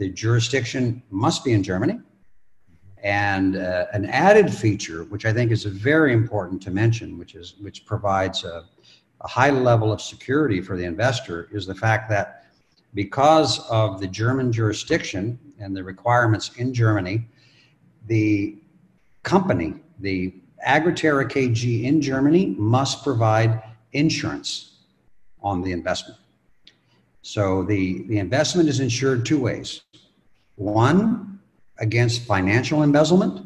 [0.00, 2.00] the jurisdiction must be in Germany.
[3.04, 7.54] And uh, an added feature, which I think is very important to mention, which is
[7.60, 8.64] which provides a,
[9.20, 12.46] a high level of security for the investor is the fact that
[12.94, 17.28] because of the German jurisdiction and the requirements in Germany,
[18.06, 18.58] the
[19.22, 20.34] company, the
[20.66, 24.78] Agriterra KG in Germany, must provide insurance
[25.42, 26.18] on the investment.
[27.22, 29.82] So the, the investment is insured two ways.
[30.60, 31.40] One,
[31.78, 33.40] against financial embezzlement,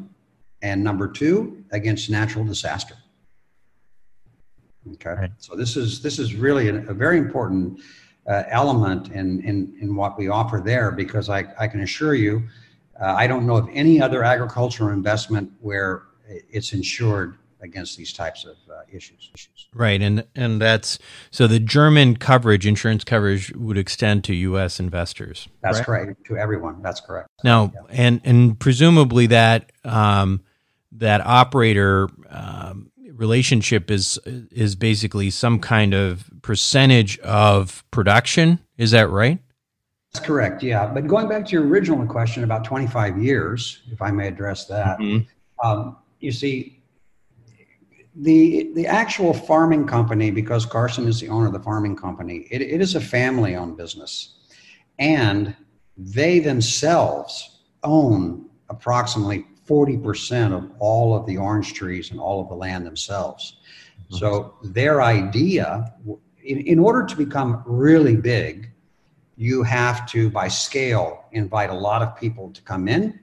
[0.63, 2.97] and number two, against natural disaster.
[4.95, 5.31] Okay, right.
[5.39, 7.81] so this is this is really a, a very important
[8.27, 12.43] uh, element in, in in what we offer there because I, I can assure you,
[13.01, 18.45] uh, I don't know of any other agricultural investment where it's insured against these types
[18.45, 19.31] of uh, issues.
[19.75, 20.99] Right, and and that's
[21.31, 24.79] so the German coverage, insurance coverage, would extend to U.S.
[24.79, 25.49] investors.
[25.63, 26.83] That's correct, correct to everyone.
[26.83, 27.29] That's correct.
[27.43, 27.81] Now, yeah.
[27.89, 30.43] and and presumably that um,
[30.93, 38.61] that operator um, relationship is is basically some kind of percentage of production.
[38.77, 39.41] Is that right?
[40.13, 40.63] That's correct.
[40.63, 44.67] Yeah, but going back to your original question about 25 years, if I may address
[44.67, 45.67] that, mm-hmm.
[45.67, 46.81] um, you see,
[48.17, 52.63] the the actual farming company, because Karsten is the owner of the farming company, it,
[52.63, 54.35] it is a family owned business.
[54.99, 55.57] And
[55.97, 62.55] they themselves own approximately 40% of all of the orange trees and all of the
[62.55, 63.59] land themselves.
[63.99, 64.17] Mm-hmm.
[64.17, 65.93] So their idea,
[66.45, 68.71] in, in order to become really big,
[69.37, 73.19] you have to, by scale, invite a lot of people to come in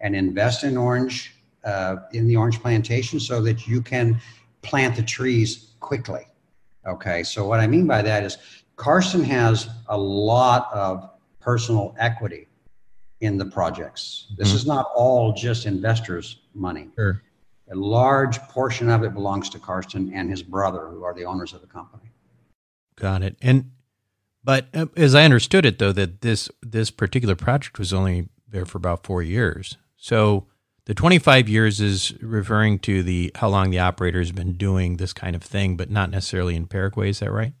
[0.00, 4.20] and invest in orange uh, in the orange plantation so that you can
[4.62, 6.26] plant the trees quickly.
[6.86, 8.38] Okay, so what I mean by that is
[8.76, 12.46] Karsten has a lot of personal equity
[13.20, 14.32] in the projects.
[14.36, 14.56] This mm-hmm.
[14.56, 16.88] is not all just investors' money.
[16.94, 17.22] Sure.
[17.70, 21.54] A large portion of it belongs to Karsten and his brother, who are the owners
[21.54, 22.10] of the company.
[22.96, 23.36] Got it.
[23.40, 23.70] And
[24.42, 28.66] but uh, as I understood it, though, that this this particular project was only there
[28.66, 29.78] for about four years.
[29.96, 30.46] So
[30.86, 35.12] the 25 years is referring to the how long the operator has been doing this
[35.12, 37.08] kind of thing, but not necessarily in Paraguay.
[37.08, 37.54] Is that right?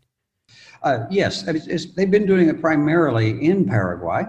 [0.82, 4.24] Uh, yes, it's, it's, they've been doing it primarily in Paraguay,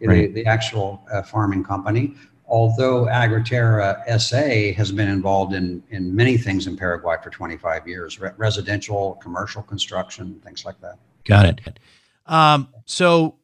[0.00, 0.32] right.
[0.32, 2.14] the, the, actual uh, farming company.
[2.46, 8.20] Although Agriterra SA has been involved in, in many things in Paraguay for 25 years,
[8.20, 10.98] re- residential, commercial construction, things like that.
[11.24, 11.78] Got it.
[12.26, 13.34] Um, so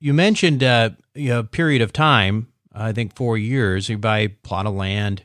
[0.00, 3.88] you mentioned uh, you know, period of time I think four years.
[3.88, 5.24] You buy a plot of land,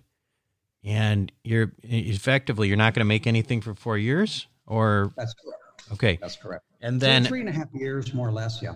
[0.83, 5.93] and you're effectively you're not going to make anything for four years, or that's correct.
[5.93, 6.63] Okay, that's correct.
[6.81, 8.75] And then three and a half years, more or less, yeah.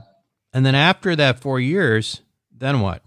[0.53, 3.03] And then after that four years, then what?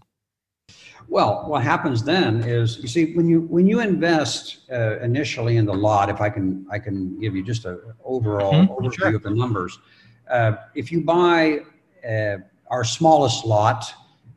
[1.09, 5.66] Well, what happens then is you see when you when you invest uh, initially in
[5.66, 6.09] the lot.
[6.09, 8.72] If I can I can give you just an overall mm-hmm.
[8.72, 9.16] overview sure.
[9.16, 9.79] of the numbers.
[10.31, 11.61] Uh, if you buy
[12.09, 12.37] uh,
[12.70, 13.92] our smallest lot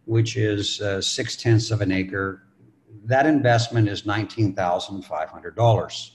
[0.05, 2.43] which is uh, six tenths of an acre,
[3.03, 6.09] that investment is $19,500.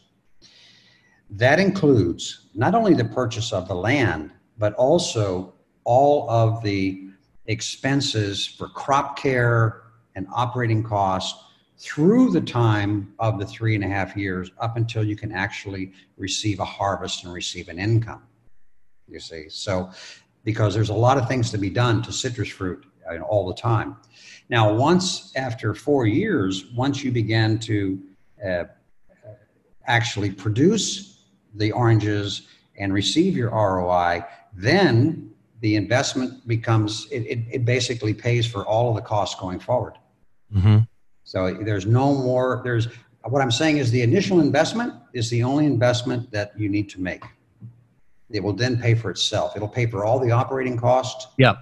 [1.31, 7.09] That includes not only the purchase of the land, but also all of the
[7.47, 9.83] expenses for crop care
[10.15, 11.45] and operating costs
[11.79, 15.93] through the time of the three and a half years up until you can actually
[16.17, 18.23] receive a harvest and receive an income.
[19.09, 19.91] You see, so
[20.45, 22.85] because there's a lot of things to be done to citrus fruit
[23.29, 23.97] all the time.
[24.49, 28.01] Now, once after four years, once you begin to
[28.45, 28.65] uh,
[29.87, 37.65] actually produce the oranges and receive your ROI, then the investment becomes it, it, it
[37.65, 39.95] basically pays for all of the costs going forward.
[40.55, 40.79] Mm-hmm.
[41.25, 42.61] So there's no more.
[42.65, 42.89] There's
[43.25, 47.01] what I'm saying is the initial investment is the only investment that you need to
[47.01, 47.23] make.
[48.31, 49.55] It will then pay for itself.
[49.55, 51.27] It'll pay for all the operating costs.
[51.37, 51.57] Yeah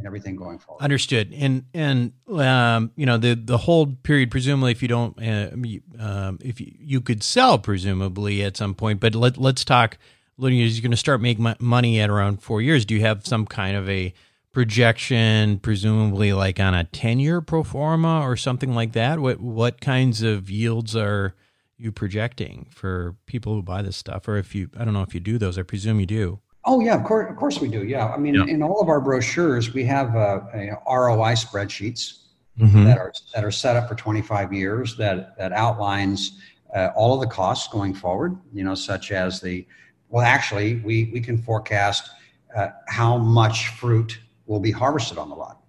[0.00, 0.82] and everything going forward.
[0.82, 1.32] Understood.
[1.36, 5.50] And and um, you know the the hold period, presumably, if you don't, uh,
[5.98, 9.00] um, if you, you could sell, presumably at some point.
[9.00, 9.98] But let let's talk.
[10.38, 12.86] You're going to start making money at around four years.
[12.86, 14.14] Do you have some kind of a
[14.52, 19.20] projection, presumably like on a ten year pro forma or something like that?
[19.20, 21.34] What what kinds of yields are
[21.76, 24.28] you projecting for people who buy this stuff?
[24.28, 25.58] Or if you, I don't know if you do those.
[25.58, 26.40] I presume you do.
[26.70, 27.82] Oh yeah, of course, of course we do.
[27.82, 28.44] Yeah, I mean, yeah.
[28.44, 30.38] in all of our brochures, we have uh,
[30.86, 32.84] ROI spreadsheets mm-hmm.
[32.84, 36.38] that are that are set up for 25 years that that outlines
[36.72, 38.38] uh, all of the costs going forward.
[38.54, 39.66] You know, such as the
[40.10, 42.08] well, actually, we we can forecast
[42.56, 45.60] uh, how much fruit will be harvested on the lot.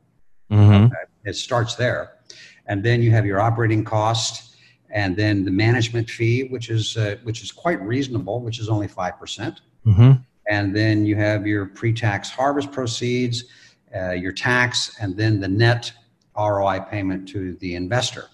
[0.52, 0.94] Mm-hmm.
[1.26, 2.18] it starts there,
[2.68, 4.50] and then you have your operating cost.
[4.94, 8.88] and then the management fee, which is uh, which is quite reasonable, which is only
[8.88, 9.62] five percent.
[9.84, 10.12] Mm-hmm.
[10.52, 13.46] And then you have your pre-tax harvest proceeds,
[13.96, 15.90] uh, your tax, and then the net
[16.38, 18.26] ROI payment to the investor.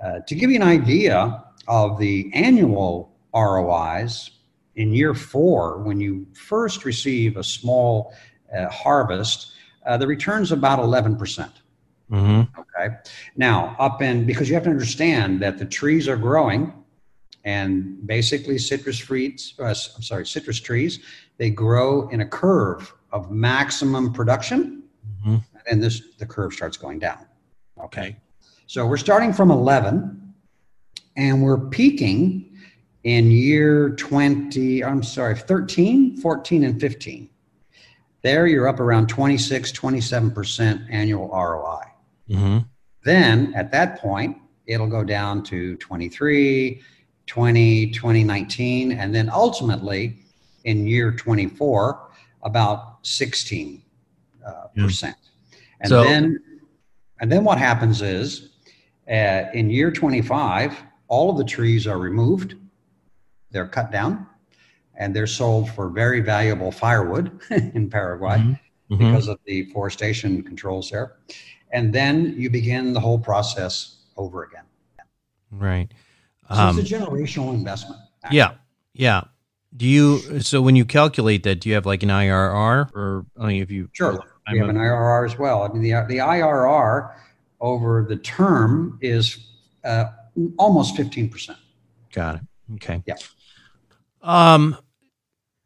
[0.00, 4.38] Uh, to give you an idea of the annual ROIs
[4.76, 8.14] in year four, when you first receive a small
[8.56, 9.52] uh, harvest,
[9.84, 11.18] uh, the return's about 11%.
[11.18, 12.60] Mm-hmm.
[12.60, 12.94] Okay.
[13.36, 16.72] Now, up in, because you have to understand that the trees are growing
[17.44, 21.00] and basically citrus fruits, uh, I'm sorry, citrus trees,
[21.38, 24.84] they grow in a curve of maximum production.
[25.20, 25.36] Mm-hmm.
[25.70, 27.26] And this, the curve starts going down.
[27.82, 28.16] Okay.
[28.66, 30.34] So we're starting from 11
[31.16, 32.56] and we're peaking
[33.04, 37.28] in year 20, I'm sorry, 13, 14, and 15.
[38.22, 41.82] There you're up around 26, 27% annual ROI.
[42.30, 42.58] Mm-hmm.
[43.04, 44.36] Then at that point,
[44.66, 46.80] it'll go down to 23,
[47.36, 50.18] 20, 2019, and then ultimately
[50.64, 52.10] in year 24,
[52.42, 53.80] about 16
[54.46, 54.84] uh, Yeah.
[54.84, 55.16] percent.
[55.80, 56.38] And So- then,
[57.20, 58.50] and then what happens is,
[59.10, 60.76] uh, in year 25,
[61.08, 62.54] all of the trees are removed,
[63.50, 64.26] they're cut down,
[64.94, 67.40] and they're sold for very valuable firewood
[67.74, 68.60] in Paraguay Mhm.
[68.90, 68.98] Mhm.
[68.98, 71.16] because of the forestation controls there.
[71.72, 74.64] And then you begin the whole process over again.
[75.50, 75.90] Right.
[76.50, 78.00] So Um, it's a generational investment.
[78.30, 78.52] yeah.
[78.94, 79.22] Yeah.
[79.74, 83.46] Do you, so when you calculate that, do you have like an IRR or, I
[83.46, 84.22] mean, if you, Sure.
[84.50, 85.62] We have a- an IRR as well.
[85.62, 87.14] I mean, the, the IRR
[87.60, 89.38] over the term is
[89.84, 90.06] uh,
[90.58, 91.56] almost 15%.
[92.12, 92.40] Got it.
[92.74, 93.02] Okay.
[93.06, 93.14] Yeah.
[94.20, 94.76] Um,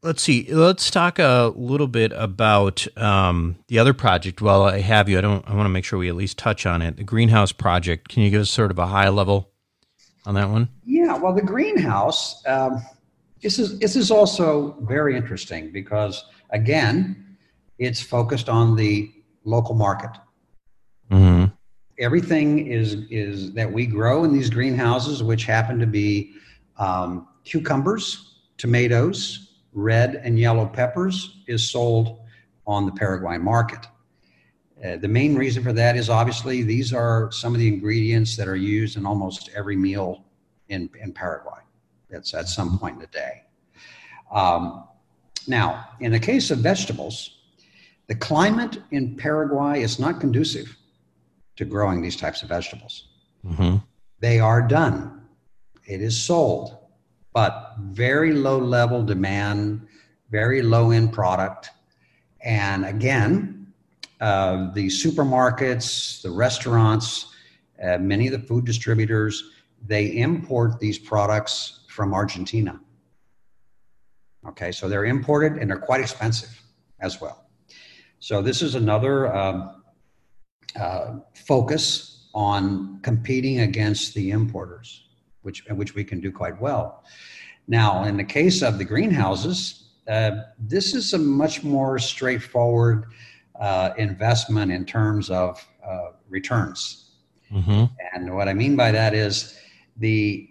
[0.03, 0.47] let's see.
[0.53, 4.41] Let's talk a little bit about um, the other project.
[4.41, 5.47] While I have you, I don't.
[5.49, 6.97] I want to make sure we at least touch on it.
[6.97, 8.09] The greenhouse project.
[8.09, 9.51] Can you give us sort of a high level
[10.27, 10.68] on that one?
[10.85, 12.83] Yeah, well, the greenhouse, um,
[13.43, 17.37] this is this is also very interesting because again,
[17.79, 19.12] it's focused on the
[19.45, 20.11] local market.
[21.11, 21.53] Mm-hmm.
[21.99, 26.35] Everything is is that we grow in these greenhouses, which happen to be
[26.79, 32.18] um, cucumbers, tomatoes, red and yellow peppers, is sold
[32.66, 33.87] on the Paraguay market.
[34.87, 38.47] Uh, the main reason for that is obviously these are some of the ingredients that
[38.47, 40.24] are used in almost every meal
[40.68, 41.59] in, in Paraguay.
[42.11, 43.43] That's at some point in the day.
[44.30, 44.84] Um,
[45.49, 47.39] now, in the case of vegetables,
[48.07, 50.76] the climate in Paraguay is not conducive
[51.57, 53.09] to growing these types of vegetables.
[53.45, 53.76] Mm-hmm.
[54.20, 55.26] They are done,
[55.87, 56.76] it is sold,
[57.32, 59.87] but very low level demand,
[60.30, 61.70] very low end product.
[62.41, 63.66] And again,
[64.21, 67.35] uh, the supermarkets, the restaurants,
[67.83, 69.51] uh, many of the food distributors,
[69.87, 72.81] they import these products from Argentina.
[74.49, 76.62] Okay, so they're imported and they're quite expensive
[77.01, 77.47] as well.
[78.19, 79.83] So this is another um,
[80.79, 85.09] uh, focus on competing against the importers,
[85.43, 87.05] which which we can do quite well.
[87.69, 93.07] Now, in the case of the greenhouses, uh, this is a much more straightforward
[93.61, 97.11] uh, investment in terms of uh, returns.
[97.53, 97.85] Mm-hmm.
[98.15, 99.59] And what I mean by that is
[99.97, 100.49] the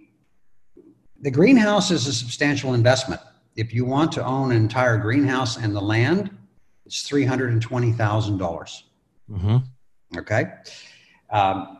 [1.21, 3.21] the greenhouse is a substantial investment.
[3.55, 6.29] If you want to own an entire greenhouse and the land,
[6.85, 8.83] it's three hundred and twenty thousand dollars.
[9.29, 9.57] Mm-hmm.
[10.17, 10.51] Okay.
[11.31, 11.79] Um,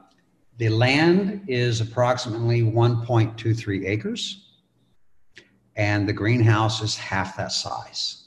[0.58, 4.54] the land is approximately 1.23 acres,
[5.76, 8.24] and the greenhouse is half that size.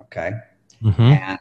[0.00, 0.32] Okay.
[0.82, 1.02] Mm-hmm.
[1.02, 1.38] And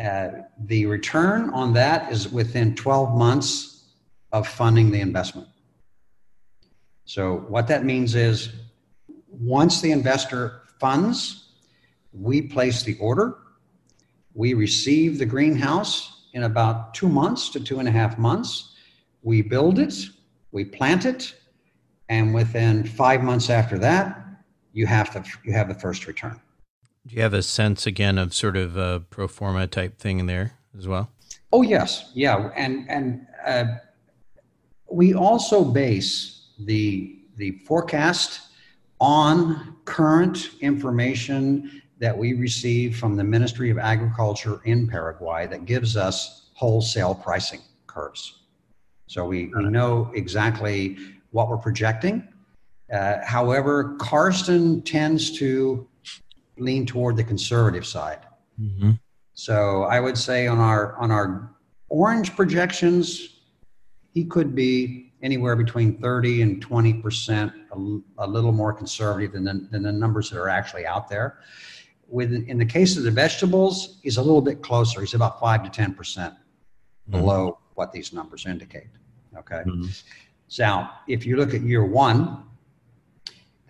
[0.00, 3.84] uh, the return on that is within 12 months
[4.32, 5.48] of funding the investment.
[7.04, 8.50] So, what that means is
[9.28, 11.48] once the investor funds,
[12.12, 13.38] we place the order,
[14.34, 18.74] we receive the greenhouse in about two months to two and a half months.
[19.22, 19.94] We build it,
[20.52, 21.34] we plant it,
[22.08, 24.24] and within five months after that,
[24.72, 26.40] you have to you have the first return.
[27.06, 30.26] Do you have a sense again of sort of a pro forma type thing in
[30.26, 31.10] there as well?
[31.52, 33.64] Oh yes, yeah, and and uh,
[34.90, 38.48] we also base the the forecast
[39.00, 45.96] on current information that we receive from the Ministry of Agriculture in Paraguay that gives
[45.96, 48.40] us wholesale pricing curves.
[49.06, 50.96] So we, we know exactly
[51.30, 52.28] what we're projecting.
[52.92, 55.86] Uh, however, Karsten tends to
[56.60, 58.20] lean toward the conservative side.
[58.60, 58.92] Mm-hmm.
[59.34, 61.54] So I would say on our on our
[61.88, 63.40] orange projections,
[64.12, 67.52] he could be anywhere between 30 and 20 percent,
[68.18, 71.38] a, little more conservative than the, than the numbers that are actually out there.
[72.08, 75.00] With in the case of the vegetables, he's a little bit closer.
[75.00, 77.12] He's about five to 10 percent mm-hmm.
[77.12, 78.88] below what these numbers indicate.
[79.38, 79.62] Okay.
[79.66, 79.86] Mm-hmm.
[80.48, 82.44] So if you look at year one,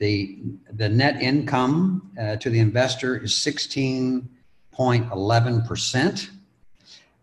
[0.01, 0.39] the
[0.73, 6.31] the net income uh, to the investor is 16.11 percent,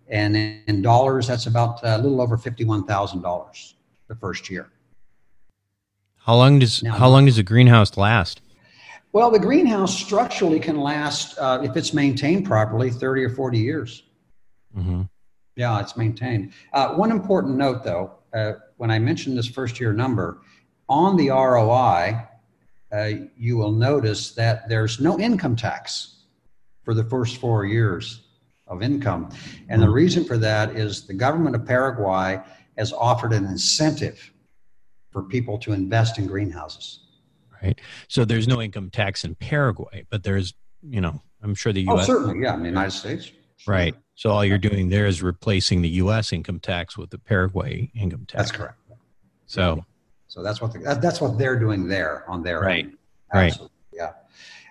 [0.07, 3.73] and in, in, dollars, that's about uh, a little over fifty-one thousand dollars
[4.07, 4.69] the first year.
[6.17, 8.41] How long does now, how long does a greenhouse last?
[9.11, 14.03] Well, the greenhouse structurally can last uh, if it's maintained properly, thirty or forty years.
[14.77, 15.01] Mm-hmm.
[15.55, 16.51] Yeah, it's maintained.
[16.73, 20.41] Uh, one important note, though, uh, when I mentioned this first year number,
[20.87, 22.27] on the ROI,
[22.91, 26.23] uh, you will notice that there's no income tax
[26.83, 28.21] for the first four years
[28.67, 29.29] of income.
[29.69, 32.39] And the reason for that is the government of Paraguay
[32.77, 34.31] has offered an incentive
[35.11, 37.01] for people to invest in greenhouses.
[37.61, 37.79] Right.
[38.07, 42.03] So there's no income tax in Paraguay, but there's, you know, I'm sure the U.S.
[42.03, 43.31] Oh, certainly, yeah, in the United States.
[43.65, 43.95] Right.
[44.15, 46.33] So all you're doing there is replacing the U.S.
[46.33, 48.43] income tax with the Paraguay income tax.
[48.43, 48.77] That's correct.
[49.47, 49.85] So,
[50.27, 52.97] so that's what the, that's what they're doing there on their right, own.
[53.33, 53.57] right,
[53.93, 54.13] yeah.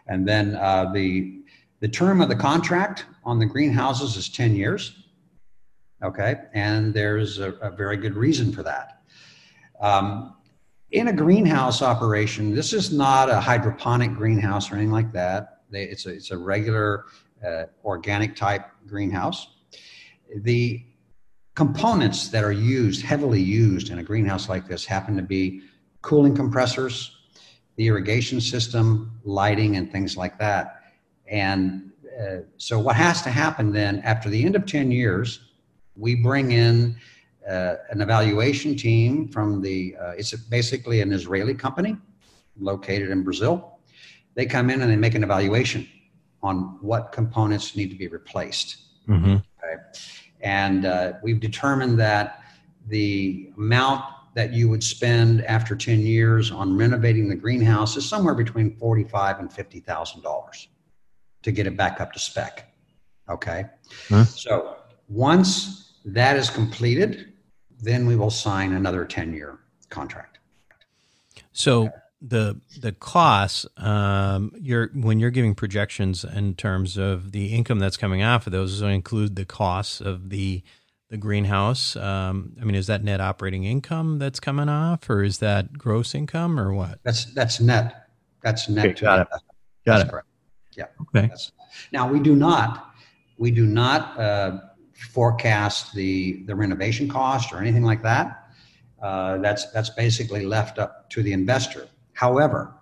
[0.06, 1.40] And then uh, the
[1.80, 5.04] the term of the contract on the greenhouses is ten years.
[6.02, 9.02] Okay, and there's a, a very good reason for that.
[9.80, 10.36] Um,
[10.92, 15.62] in a greenhouse operation, this is not a hydroponic greenhouse or anything like that.
[15.70, 17.06] They, it's a it's a regular
[17.44, 19.48] uh, organic type greenhouse.
[20.36, 20.85] The
[21.56, 25.62] components that are used, heavily used in a greenhouse like this, happen to be
[26.02, 27.16] cooling compressors,
[27.76, 30.82] the irrigation system, lighting, and things like that.
[31.26, 31.90] And
[32.20, 35.40] uh, so, what has to happen then after the end of 10 years,
[35.96, 36.94] we bring in
[37.48, 41.96] uh, an evaluation team from the, uh, it's basically an Israeli company
[42.60, 43.78] located in Brazil.
[44.34, 45.88] They come in and they make an evaluation
[46.42, 48.76] on what components need to be replaced.
[49.08, 49.36] Mm-hmm.
[49.36, 49.82] Okay.
[50.46, 52.44] And uh, we've determined that
[52.86, 58.34] the amount that you would spend after 10 years on renovating the greenhouse is somewhere
[58.34, 60.66] between 45 and $50,000
[61.42, 62.72] to get it back up to spec.
[63.28, 63.64] Okay.
[64.08, 64.24] Huh?
[64.24, 64.76] So
[65.08, 67.32] once that is completed,
[67.80, 70.38] then we will sign another 10 year contract.
[71.50, 71.90] So
[72.20, 77.96] the the costs um, you're when you're giving projections in terms of the income that's
[77.96, 80.62] coming off of those include the costs of the
[81.10, 81.94] the greenhouse.
[81.96, 86.14] Um, i mean is that net operating income that's coming off or is that gross
[86.14, 87.00] income or what?
[87.02, 88.08] That's that's net.
[88.42, 89.28] That's net okay, got it.
[89.30, 89.42] Got
[89.84, 90.10] that's it.
[90.10, 90.28] correct.
[90.76, 90.86] yeah.
[91.02, 91.28] Okay.
[91.28, 91.52] That's,
[91.92, 92.94] now we do not
[93.36, 94.60] we do not uh,
[95.12, 98.44] forecast the the renovation cost or anything like that.
[99.02, 102.74] Uh, that's that's basically left up to the investor However,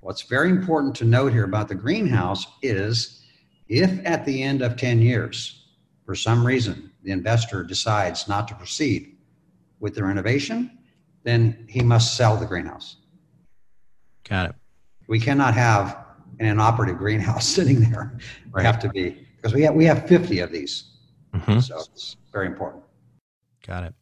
[0.00, 3.22] what's very important to note here about the greenhouse is
[3.68, 5.66] if at the end of 10 years,
[6.06, 9.18] for some reason, the investor decides not to proceed
[9.80, 10.78] with the renovation,
[11.24, 12.96] then he must sell the greenhouse.
[14.26, 14.56] Got it.
[15.08, 15.98] We cannot have
[16.40, 18.18] an inoperative greenhouse sitting there.
[18.50, 18.62] Right.
[18.62, 20.84] We have to be because we have we have 50 of these.
[21.34, 21.60] Mm-hmm.
[21.60, 22.82] So it's very important.
[23.66, 23.94] Got it.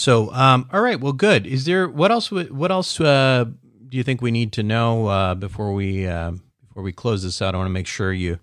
[0.00, 0.98] So, um, all right.
[0.98, 1.46] Well, good.
[1.46, 2.30] Is there what else?
[2.30, 3.44] What else uh,
[3.90, 6.32] do you think we need to know uh, before we uh,
[6.68, 7.54] before we close this out?
[7.54, 8.38] I want to make sure you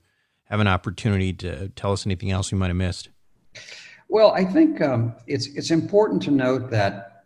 [0.45, 3.09] have an opportunity to tell us anything else we might have missed.
[4.09, 7.23] Well, I think um, it's it's important to note that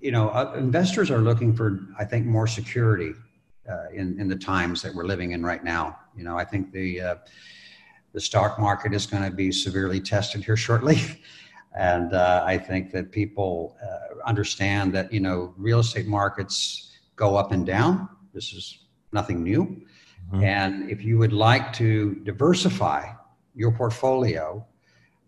[0.00, 3.12] you know uh, investors are looking for I think more security
[3.70, 5.98] uh, in in the times that we're living in right now.
[6.16, 7.14] You know, I think the uh,
[8.14, 10.98] the stock market is going to be severely tested here shortly.
[11.74, 17.36] And uh, I think that people uh, understand that, you know, real estate markets go
[17.36, 18.08] up and down.
[18.32, 19.82] This is nothing new.
[20.32, 20.44] Mm-hmm.
[20.44, 23.12] And if you would like to diversify
[23.54, 24.64] your portfolio,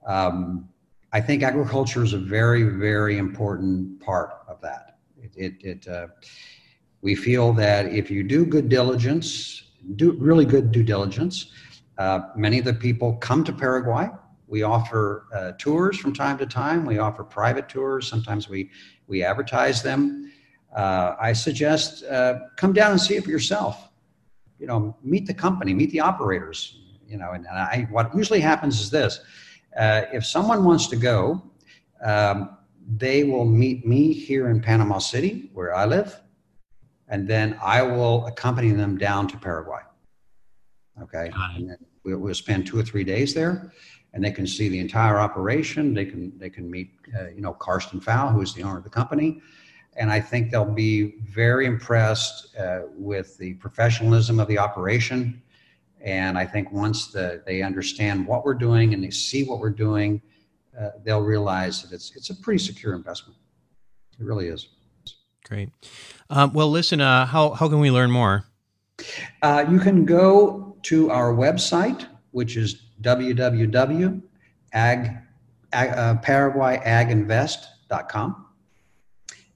[0.07, 0.69] um,
[1.13, 4.99] I think agriculture is a very, very important part of that.
[5.17, 6.09] It, it, it uh,
[7.03, 11.53] we feel that if you do good diligence, do really good due diligence,
[11.99, 14.09] uh, many of the people come to Paraguay.
[14.47, 16.85] We offer uh, tours from time to time.
[16.85, 18.09] We offer private tours.
[18.09, 18.71] Sometimes we
[19.07, 20.33] we advertise them
[20.75, 23.91] uh, I suggest uh, come down and see it for yourself.
[24.59, 26.79] You know, meet the company, meet the operators.
[27.07, 29.21] You know, and, and I, what usually happens is this:
[29.79, 31.43] uh, if someone wants to go,
[32.03, 32.57] um,
[32.97, 36.21] they will meet me here in Panama City, where I live,
[37.09, 39.81] and then I will accompany them down to Paraguay.
[41.03, 41.31] Okay,
[42.05, 43.73] we'll, we'll spend two or three days there.
[44.15, 45.93] and they can see the entire operation.
[45.93, 48.85] They can they can meet uh, you know Karsten Pfau, who is the owner of
[48.85, 49.43] the company,
[49.97, 55.41] and I think they'll be very impressed uh, with the professionalism of the operation.
[56.01, 59.71] And I think once the, they understand what we're doing and they see what we're
[59.71, 60.21] doing,
[60.79, 63.39] uh, they'll realize that it's it's a pretty secure investment.
[64.19, 64.69] It really is.
[65.45, 65.71] Great.
[66.31, 67.01] Um, well, listen.
[67.01, 68.45] Uh, how how can we learn more?
[69.43, 74.21] Uh, you can go to our website, which is www.ag,
[75.73, 78.44] uh, ParaguayAgInvest.com.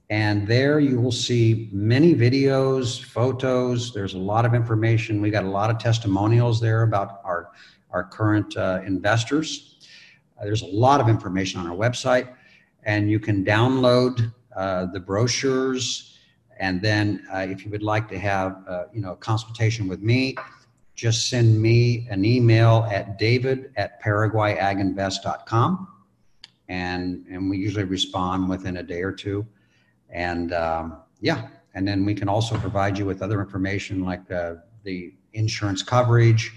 [0.09, 3.93] And there you will see many videos, photos.
[3.93, 5.21] There's a lot of information.
[5.21, 7.51] We got a lot of testimonials there about our,
[7.91, 9.77] our current uh, investors.
[10.39, 12.33] Uh, there's a lot of information on our website,
[12.83, 16.17] and you can download uh, the brochures.
[16.59, 20.01] And then, uh, if you would like to have, uh, you know, a consultation with
[20.01, 20.35] me,
[20.95, 25.87] just send me an email at david at paraguayaginvest.com,
[26.67, 29.47] and and we usually respond within a day or two.
[30.09, 34.55] And um, yeah, and then we can also provide you with other information like uh,
[34.83, 36.51] the insurance coverage.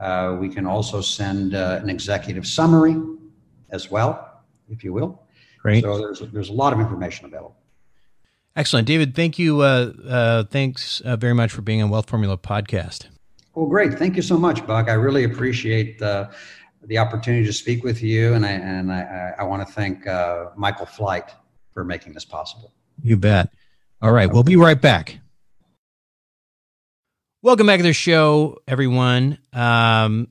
[0.00, 2.96] Uh, we can also send uh, an executive summary
[3.70, 5.22] as well, if you will.
[5.58, 5.84] Great.
[5.84, 7.56] So there's there's a lot of information available.
[8.56, 9.14] Excellent, David.
[9.14, 9.60] Thank you.
[9.60, 13.06] Uh, uh, thanks uh, very much for being on Wealth Formula podcast.
[13.54, 13.94] Well, great.
[13.94, 14.88] Thank you so much, Buck.
[14.88, 16.30] I really appreciate the
[16.82, 20.46] the opportunity to speak with you, and I and I, I want to thank uh,
[20.56, 21.30] Michael Flight
[21.72, 22.72] for making this possible.
[23.02, 23.50] You bet.
[24.02, 25.20] All right, we'll be right back.
[27.42, 29.38] Welcome back to the show, everyone.
[29.52, 30.28] Um,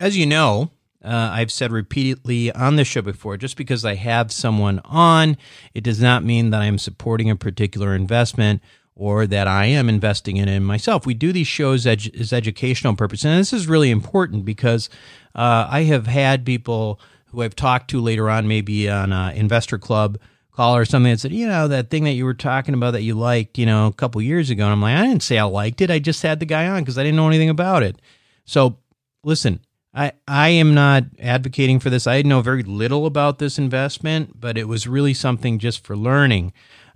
[0.00, 0.70] as you know,
[1.04, 5.36] uh, I've said repeatedly on the show before, just because I have someone on,
[5.74, 8.62] it does not mean that I'm supporting a particular investment
[8.94, 11.06] or that I am investing in it myself.
[11.06, 14.88] We do these shows as, as educational purposes, and this is really important because
[15.34, 19.78] uh, I have had people who I've talked to later on, maybe on an investor
[19.78, 20.18] club
[20.66, 23.14] or something that said, you know, that thing that you were talking about that you
[23.14, 24.64] liked, you know, a couple years ago.
[24.64, 25.90] And I'm like, I didn't say I liked it.
[25.90, 28.00] I just had the guy on because I didn't know anything about it.
[28.44, 28.78] So
[29.22, 29.60] listen,
[29.94, 32.06] I, I am not advocating for this.
[32.06, 36.52] I know very little about this investment, but it was really something just for learning.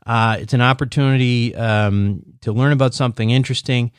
[0.07, 3.93] Uh, it's an opportunity um, to learn about something interesting.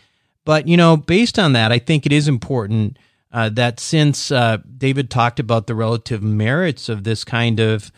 [0.46, 2.98] But, you know, based on that, I think it is important
[3.32, 7.92] uh, that since uh, David talked about the relative merits of this kind of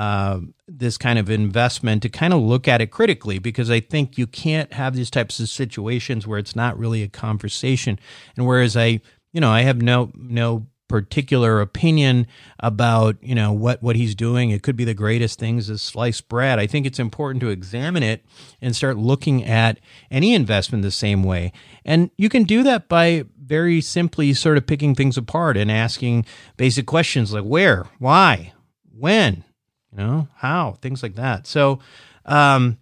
[0.00, 4.16] uh, this kind of investment, to kind of look at it critically, because I think
[4.16, 7.98] you can't have these types of situations where it's not really a conversation.
[8.34, 9.00] And whereas I
[9.32, 12.26] you know, I have no no particular opinion
[12.58, 14.50] about you know what what he's doing.
[14.50, 16.58] It could be the greatest things as sliced bread.
[16.58, 18.24] I think it's important to examine it
[18.60, 19.78] and start looking at
[20.10, 21.52] any investment the same way.
[21.84, 26.24] And you can do that by very simply sort of picking things apart and asking
[26.56, 28.52] basic questions like where, why,
[28.96, 29.44] when,
[29.92, 31.46] you know, how, things like that.
[31.46, 31.80] So.
[32.26, 32.78] Um,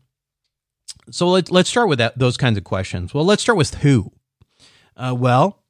[1.11, 3.15] so let, let's start with that, those kinds of questions.
[3.15, 4.13] Well, let's start with who.
[4.97, 5.63] Uh, well,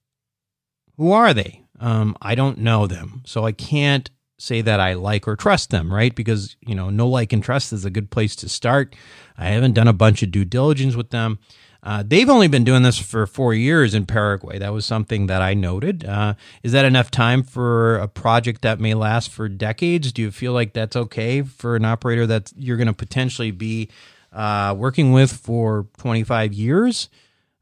[0.97, 1.63] who are they?
[1.79, 3.23] Um, I don't know them.
[3.25, 6.15] So I can't say that I like or trust them, right?
[6.15, 8.97] Because, you know, no like and trust is a good place to start.
[9.37, 11.39] I haven't done a bunch of due diligence with them.
[11.89, 14.59] Uh, they've only been doing this for four years in Paraguay.
[14.59, 16.05] That was something that I noted.
[16.05, 20.13] Uh, is that enough time for a project that may last for decades?
[20.13, 23.89] Do you feel like that's okay for an operator that you're going to potentially be
[24.35, 27.09] uh, working with for 25 years?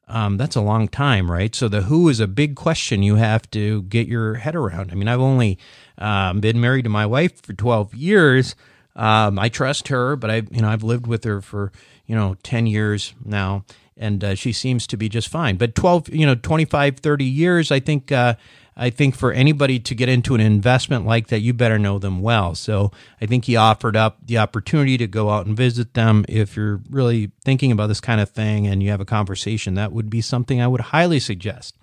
[0.09, 1.55] um, that's a long time, right?
[1.55, 4.93] So the who is a big question you have to get your head around.
[4.93, 5.59] I mean, I've only
[5.99, 8.55] um, been married to my wife for 12 years.
[8.95, 11.72] Um, I trust her, but I, you know, I've lived with her for,
[12.07, 13.64] you know, 10 years now
[13.97, 15.57] and uh, she seems to be just fine.
[15.57, 18.34] But 12, you know, 25, 30 years, I think, uh,
[18.76, 22.20] I think for anybody to get into an investment like that, you better know them
[22.20, 22.55] well.
[22.55, 26.26] So I think he offered up the opportunity to go out and visit them.
[26.28, 29.92] If you're really thinking about this kind of thing and you have a conversation, that
[29.92, 31.74] would be something I would highly suggest.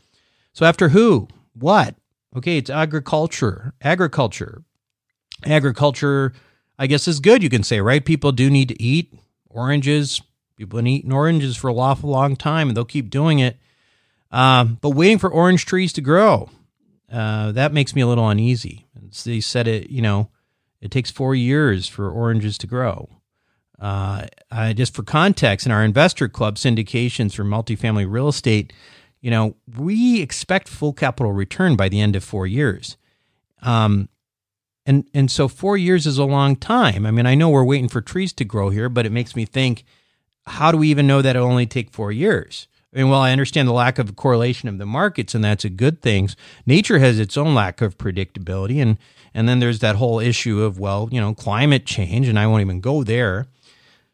[0.53, 1.95] So after who, what?
[2.35, 3.73] Okay, it's agriculture.
[3.81, 4.63] Agriculture.
[5.45, 6.33] Agriculture,
[6.77, 8.03] I guess, is good, you can say, right?
[8.03, 9.13] People do need to eat
[9.49, 10.21] oranges.
[10.55, 13.57] People have been eating oranges for a awful long time and they'll keep doing it.
[14.31, 16.49] Um, but waiting for orange trees to grow
[17.13, 18.87] uh, that makes me a little uneasy.
[19.23, 20.29] They said it, you know,
[20.81, 23.07] it takes four years for oranges to grow.
[23.79, 28.73] Uh, I, just for context, in our investor club syndications for multifamily real estate,
[29.21, 32.97] you know, we expect full capital return by the end of four years.
[33.61, 34.09] Um,
[34.85, 37.05] and and so four years is a long time.
[37.05, 39.45] I mean, I know we're waiting for trees to grow here, but it makes me
[39.45, 39.85] think,
[40.45, 42.67] how do we even know that it'll only take four years?
[42.93, 45.69] I mean, while I understand the lack of correlation of the markets, and that's a
[45.69, 46.29] good thing,
[46.65, 48.97] nature has its own lack of predictability, and
[49.33, 52.61] and then there's that whole issue of well, you know, climate change, and I won't
[52.61, 53.47] even go there.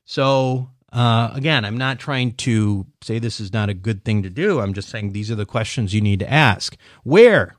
[0.06, 4.30] So uh, again, I'm not trying to say this is not a good thing to
[4.30, 4.60] do.
[4.60, 6.76] I'm just saying these are the questions you need to ask.
[7.04, 7.58] Where?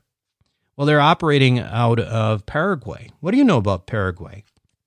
[0.75, 3.11] Well, they're operating out of Paraguay.
[3.19, 4.43] What do you know about Paraguay?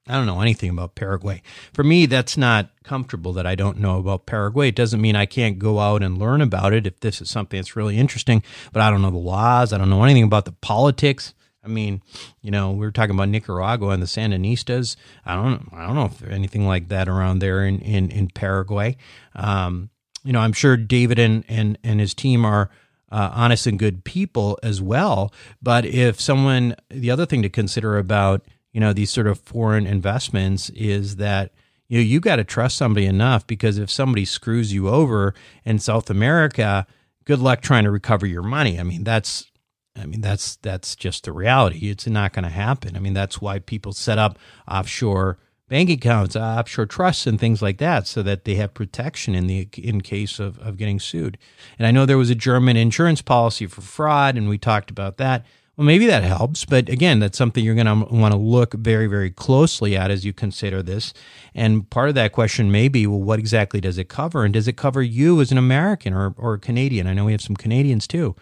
[0.07, 1.41] I don't know anything about Paraguay.
[1.73, 4.69] For me, that's not comfortable that I don't know about Paraguay.
[4.69, 7.59] It doesn't mean I can't go out and learn about it if this is something
[7.59, 8.43] that's really interesting,
[8.73, 9.73] but I don't know the laws.
[9.73, 11.33] I don't know anything about the politics.
[11.65, 12.03] I mean,
[12.43, 14.97] you know, we were talking about Nicaragua and the Sandinistas.
[15.25, 18.99] I don't, I don't know if anything like that around there in in, in Paraguay.
[19.35, 19.89] Um,
[20.23, 22.69] you know, I'm sure David and and and his team are
[23.11, 25.33] uh, honest and good people as well.
[25.63, 28.45] But if someone, the other thing to consider about
[28.75, 31.53] you know these sort of foreign investments is that
[31.89, 35.33] you know you got to trust somebody enough because if somebody screws you over
[35.65, 36.87] in South America,
[37.25, 38.79] good luck trying to recover your money.
[38.79, 39.51] I mean, that's
[39.97, 41.89] I mean, that's that's just the reality.
[41.89, 42.97] It's not going to happen.
[42.97, 47.79] I mean, that's why people set up offshore bank accounts, offshore trusts, and things like
[47.79, 51.39] that, so that they have protection in the in case of, of getting sued.
[51.79, 55.17] And I know there was a German insurance policy for fraud, and we talked about
[55.19, 55.47] that.
[55.77, 59.09] Well, maybe that helps, but again, that's something you're going to want to look very,
[59.09, 61.13] very closely at as you consider this.
[61.53, 64.45] And part of that question may be, well, what exactly does it cover?
[64.45, 67.09] And does it cover you as an American or, or Canadian?
[67.09, 68.37] I know we have some Canadians too.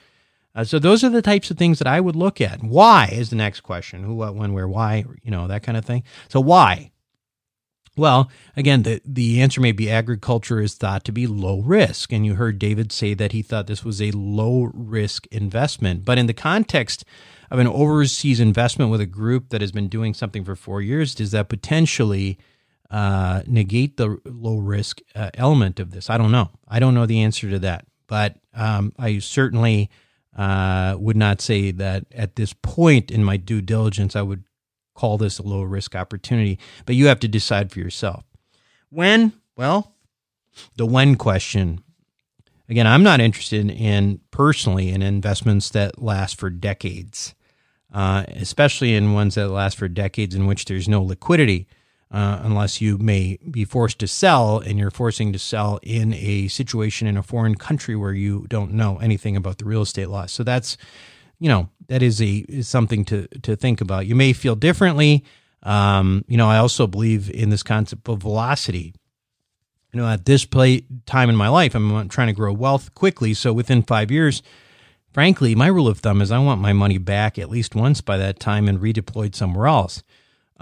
[0.55, 2.63] Uh, so those are the types of things that I would look at.
[2.63, 4.03] Why is the next question?
[4.03, 5.07] Who, what, when, where, why?
[5.23, 6.03] You know that kind of thing.
[6.29, 6.91] So why?
[7.97, 12.25] Well, again, the the answer may be agriculture is thought to be low risk, and
[12.25, 16.05] you heard David say that he thought this was a low risk investment.
[16.05, 17.05] But in the context
[17.51, 21.15] of an overseas investment with a group that has been doing something for four years,
[21.15, 22.39] does that potentially
[22.91, 26.09] uh, negate the low risk uh, element of this?
[26.09, 26.49] I don't know.
[26.67, 29.91] I don't know the answer to that, but um, I certainly
[30.35, 34.45] uh, would not say that at this point in my due diligence, I would
[34.95, 38.25] call this a low risk opportunity, but you have to decide for yourself.
[38.91, 39.33] When?
[39.57, 39.95] Well,
[40.77, 41.83] the when question.
[42.69, 47.35] Again, I'm not interested in personally in investments that last for decades,
[47.93, 51.67] uh, especially in ones that last for decades in which there's no liquidity
[52.13, 56.47] uh, unless you may be forced to sell and you're forcing to sell in a
[56.49, 60.31] situation in a foreign country where you don't know anything about the real estate laws.
[60.31, 60.77] So that's,
[61.43, 64.07] you know, that is a is something to to think about.
[64.07, 65.25] You may feel differently.
[65.65, 68.95] Um, you know, I also believe in this concept of velocity.
[69.93, 73.35] You know, at this play, time in my life, I'm trying to grow wealth quickly.
[73.35, 74.41] So within five years,
[75.13, 78.17] frankly, my rule of thumb is I want my money back at least once by
[78.19, 80.05] that time and redeployed somewhere else.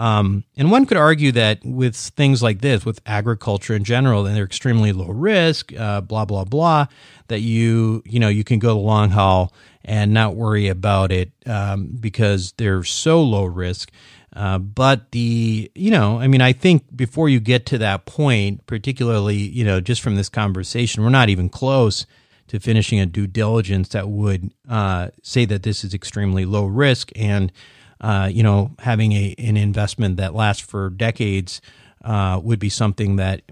[0.01, 4.35] Um, and one could argue that with things like this, with agriculture in general, and
[4.35, 6.87] they're extremely low risk, uh, blah blah blah,
[7.29, 9.53] that you you know you can go the long haul
[9.85, 13.91] and not worry about it um, because they're so low risk.
[14.35, 18.67] Uh, but the you know I mean I think before you get to that point,
[18.67, 22.07] particularly you know just from this conversation, we're not even close
[22.49, 27.13] to finishing a due diligence that would uh, say that this is extremely low risk
[27.15, 27.53] and
[28.01, 31.61] uh, you know, having a an investment that lasts for decades
[32.05, 33.43] uh, would be something that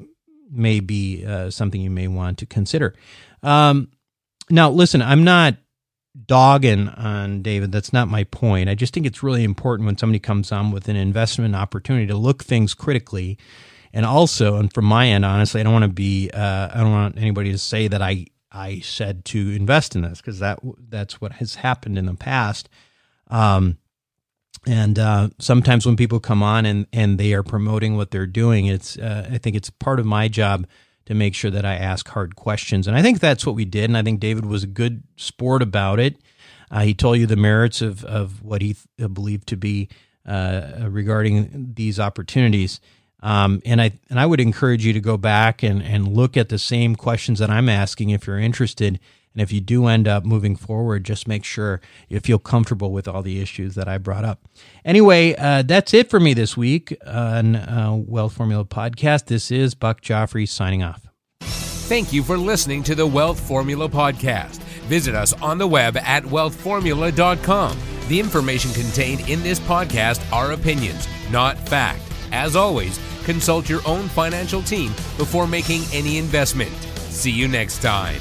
[0.51, 2.95] may be uh, something you may want to consider.
[3.43, 3.91] Um,
[4.51, 5.57] now, listen, I'm not
[6.27, 7.71] dogging on David.
[7.71, 8.69] That's not my point.
[8.69, 12.17] I just think it's really important when somebody comes on with an investment opportunity to
[12.17, 13.39] look things critically.
[13.93, 16.93] And also, and from my end, honestly, I don't want to be, uh, I don't
[16.93, 21.21] want anybody to say that I, I said to invest in this because that, that's
[21.21, 22.69] what has happened in the past.
[23.29, 23.79] Um,
[24.69, 28.67] and uh, sometimes when people come on and, and they are promoting what they're doing,
[28.67, 30.67] it's uh, I think it's part of my job
[31.07, 33.85] to make sure that I ask hard questions, and I think that's what we did.
[33.85, 36.17] And I think David was a good sport about it.
[36.71, 39.89] Uh, he told you the merits of of what he th- believed to be
[40.27, 42.79] uh, regarding these opportunities.
[43.23, 46.51] Um, and I and I would encourage you to go back and, and look at
[46.51, 49.01] the same questions that I'm asking if you're interested
[49.39, 53.07] and if you do end up moving forward, just make sure you feel comfortable with
[53.07, 54.41] all the issues that I brought up.
[54.85, 59.27] Anyway, uh, that's it for me this week on uh, Wealth Formula Podcast.
[59.27, 61.07] This is Buck Joffrey signing off.
[61.41, 64.57] Thank you for listening to the Wealth Formula Podcast.
[64.89, 67.79] Visit us on the web at wealthformula.com.
[68.09, 72.03] The information contained in this podcast are opinions, not fact.
[72.33, 76.73] As always, consult your own financial team before making any investment.
[76.97, 78.21] See you next time.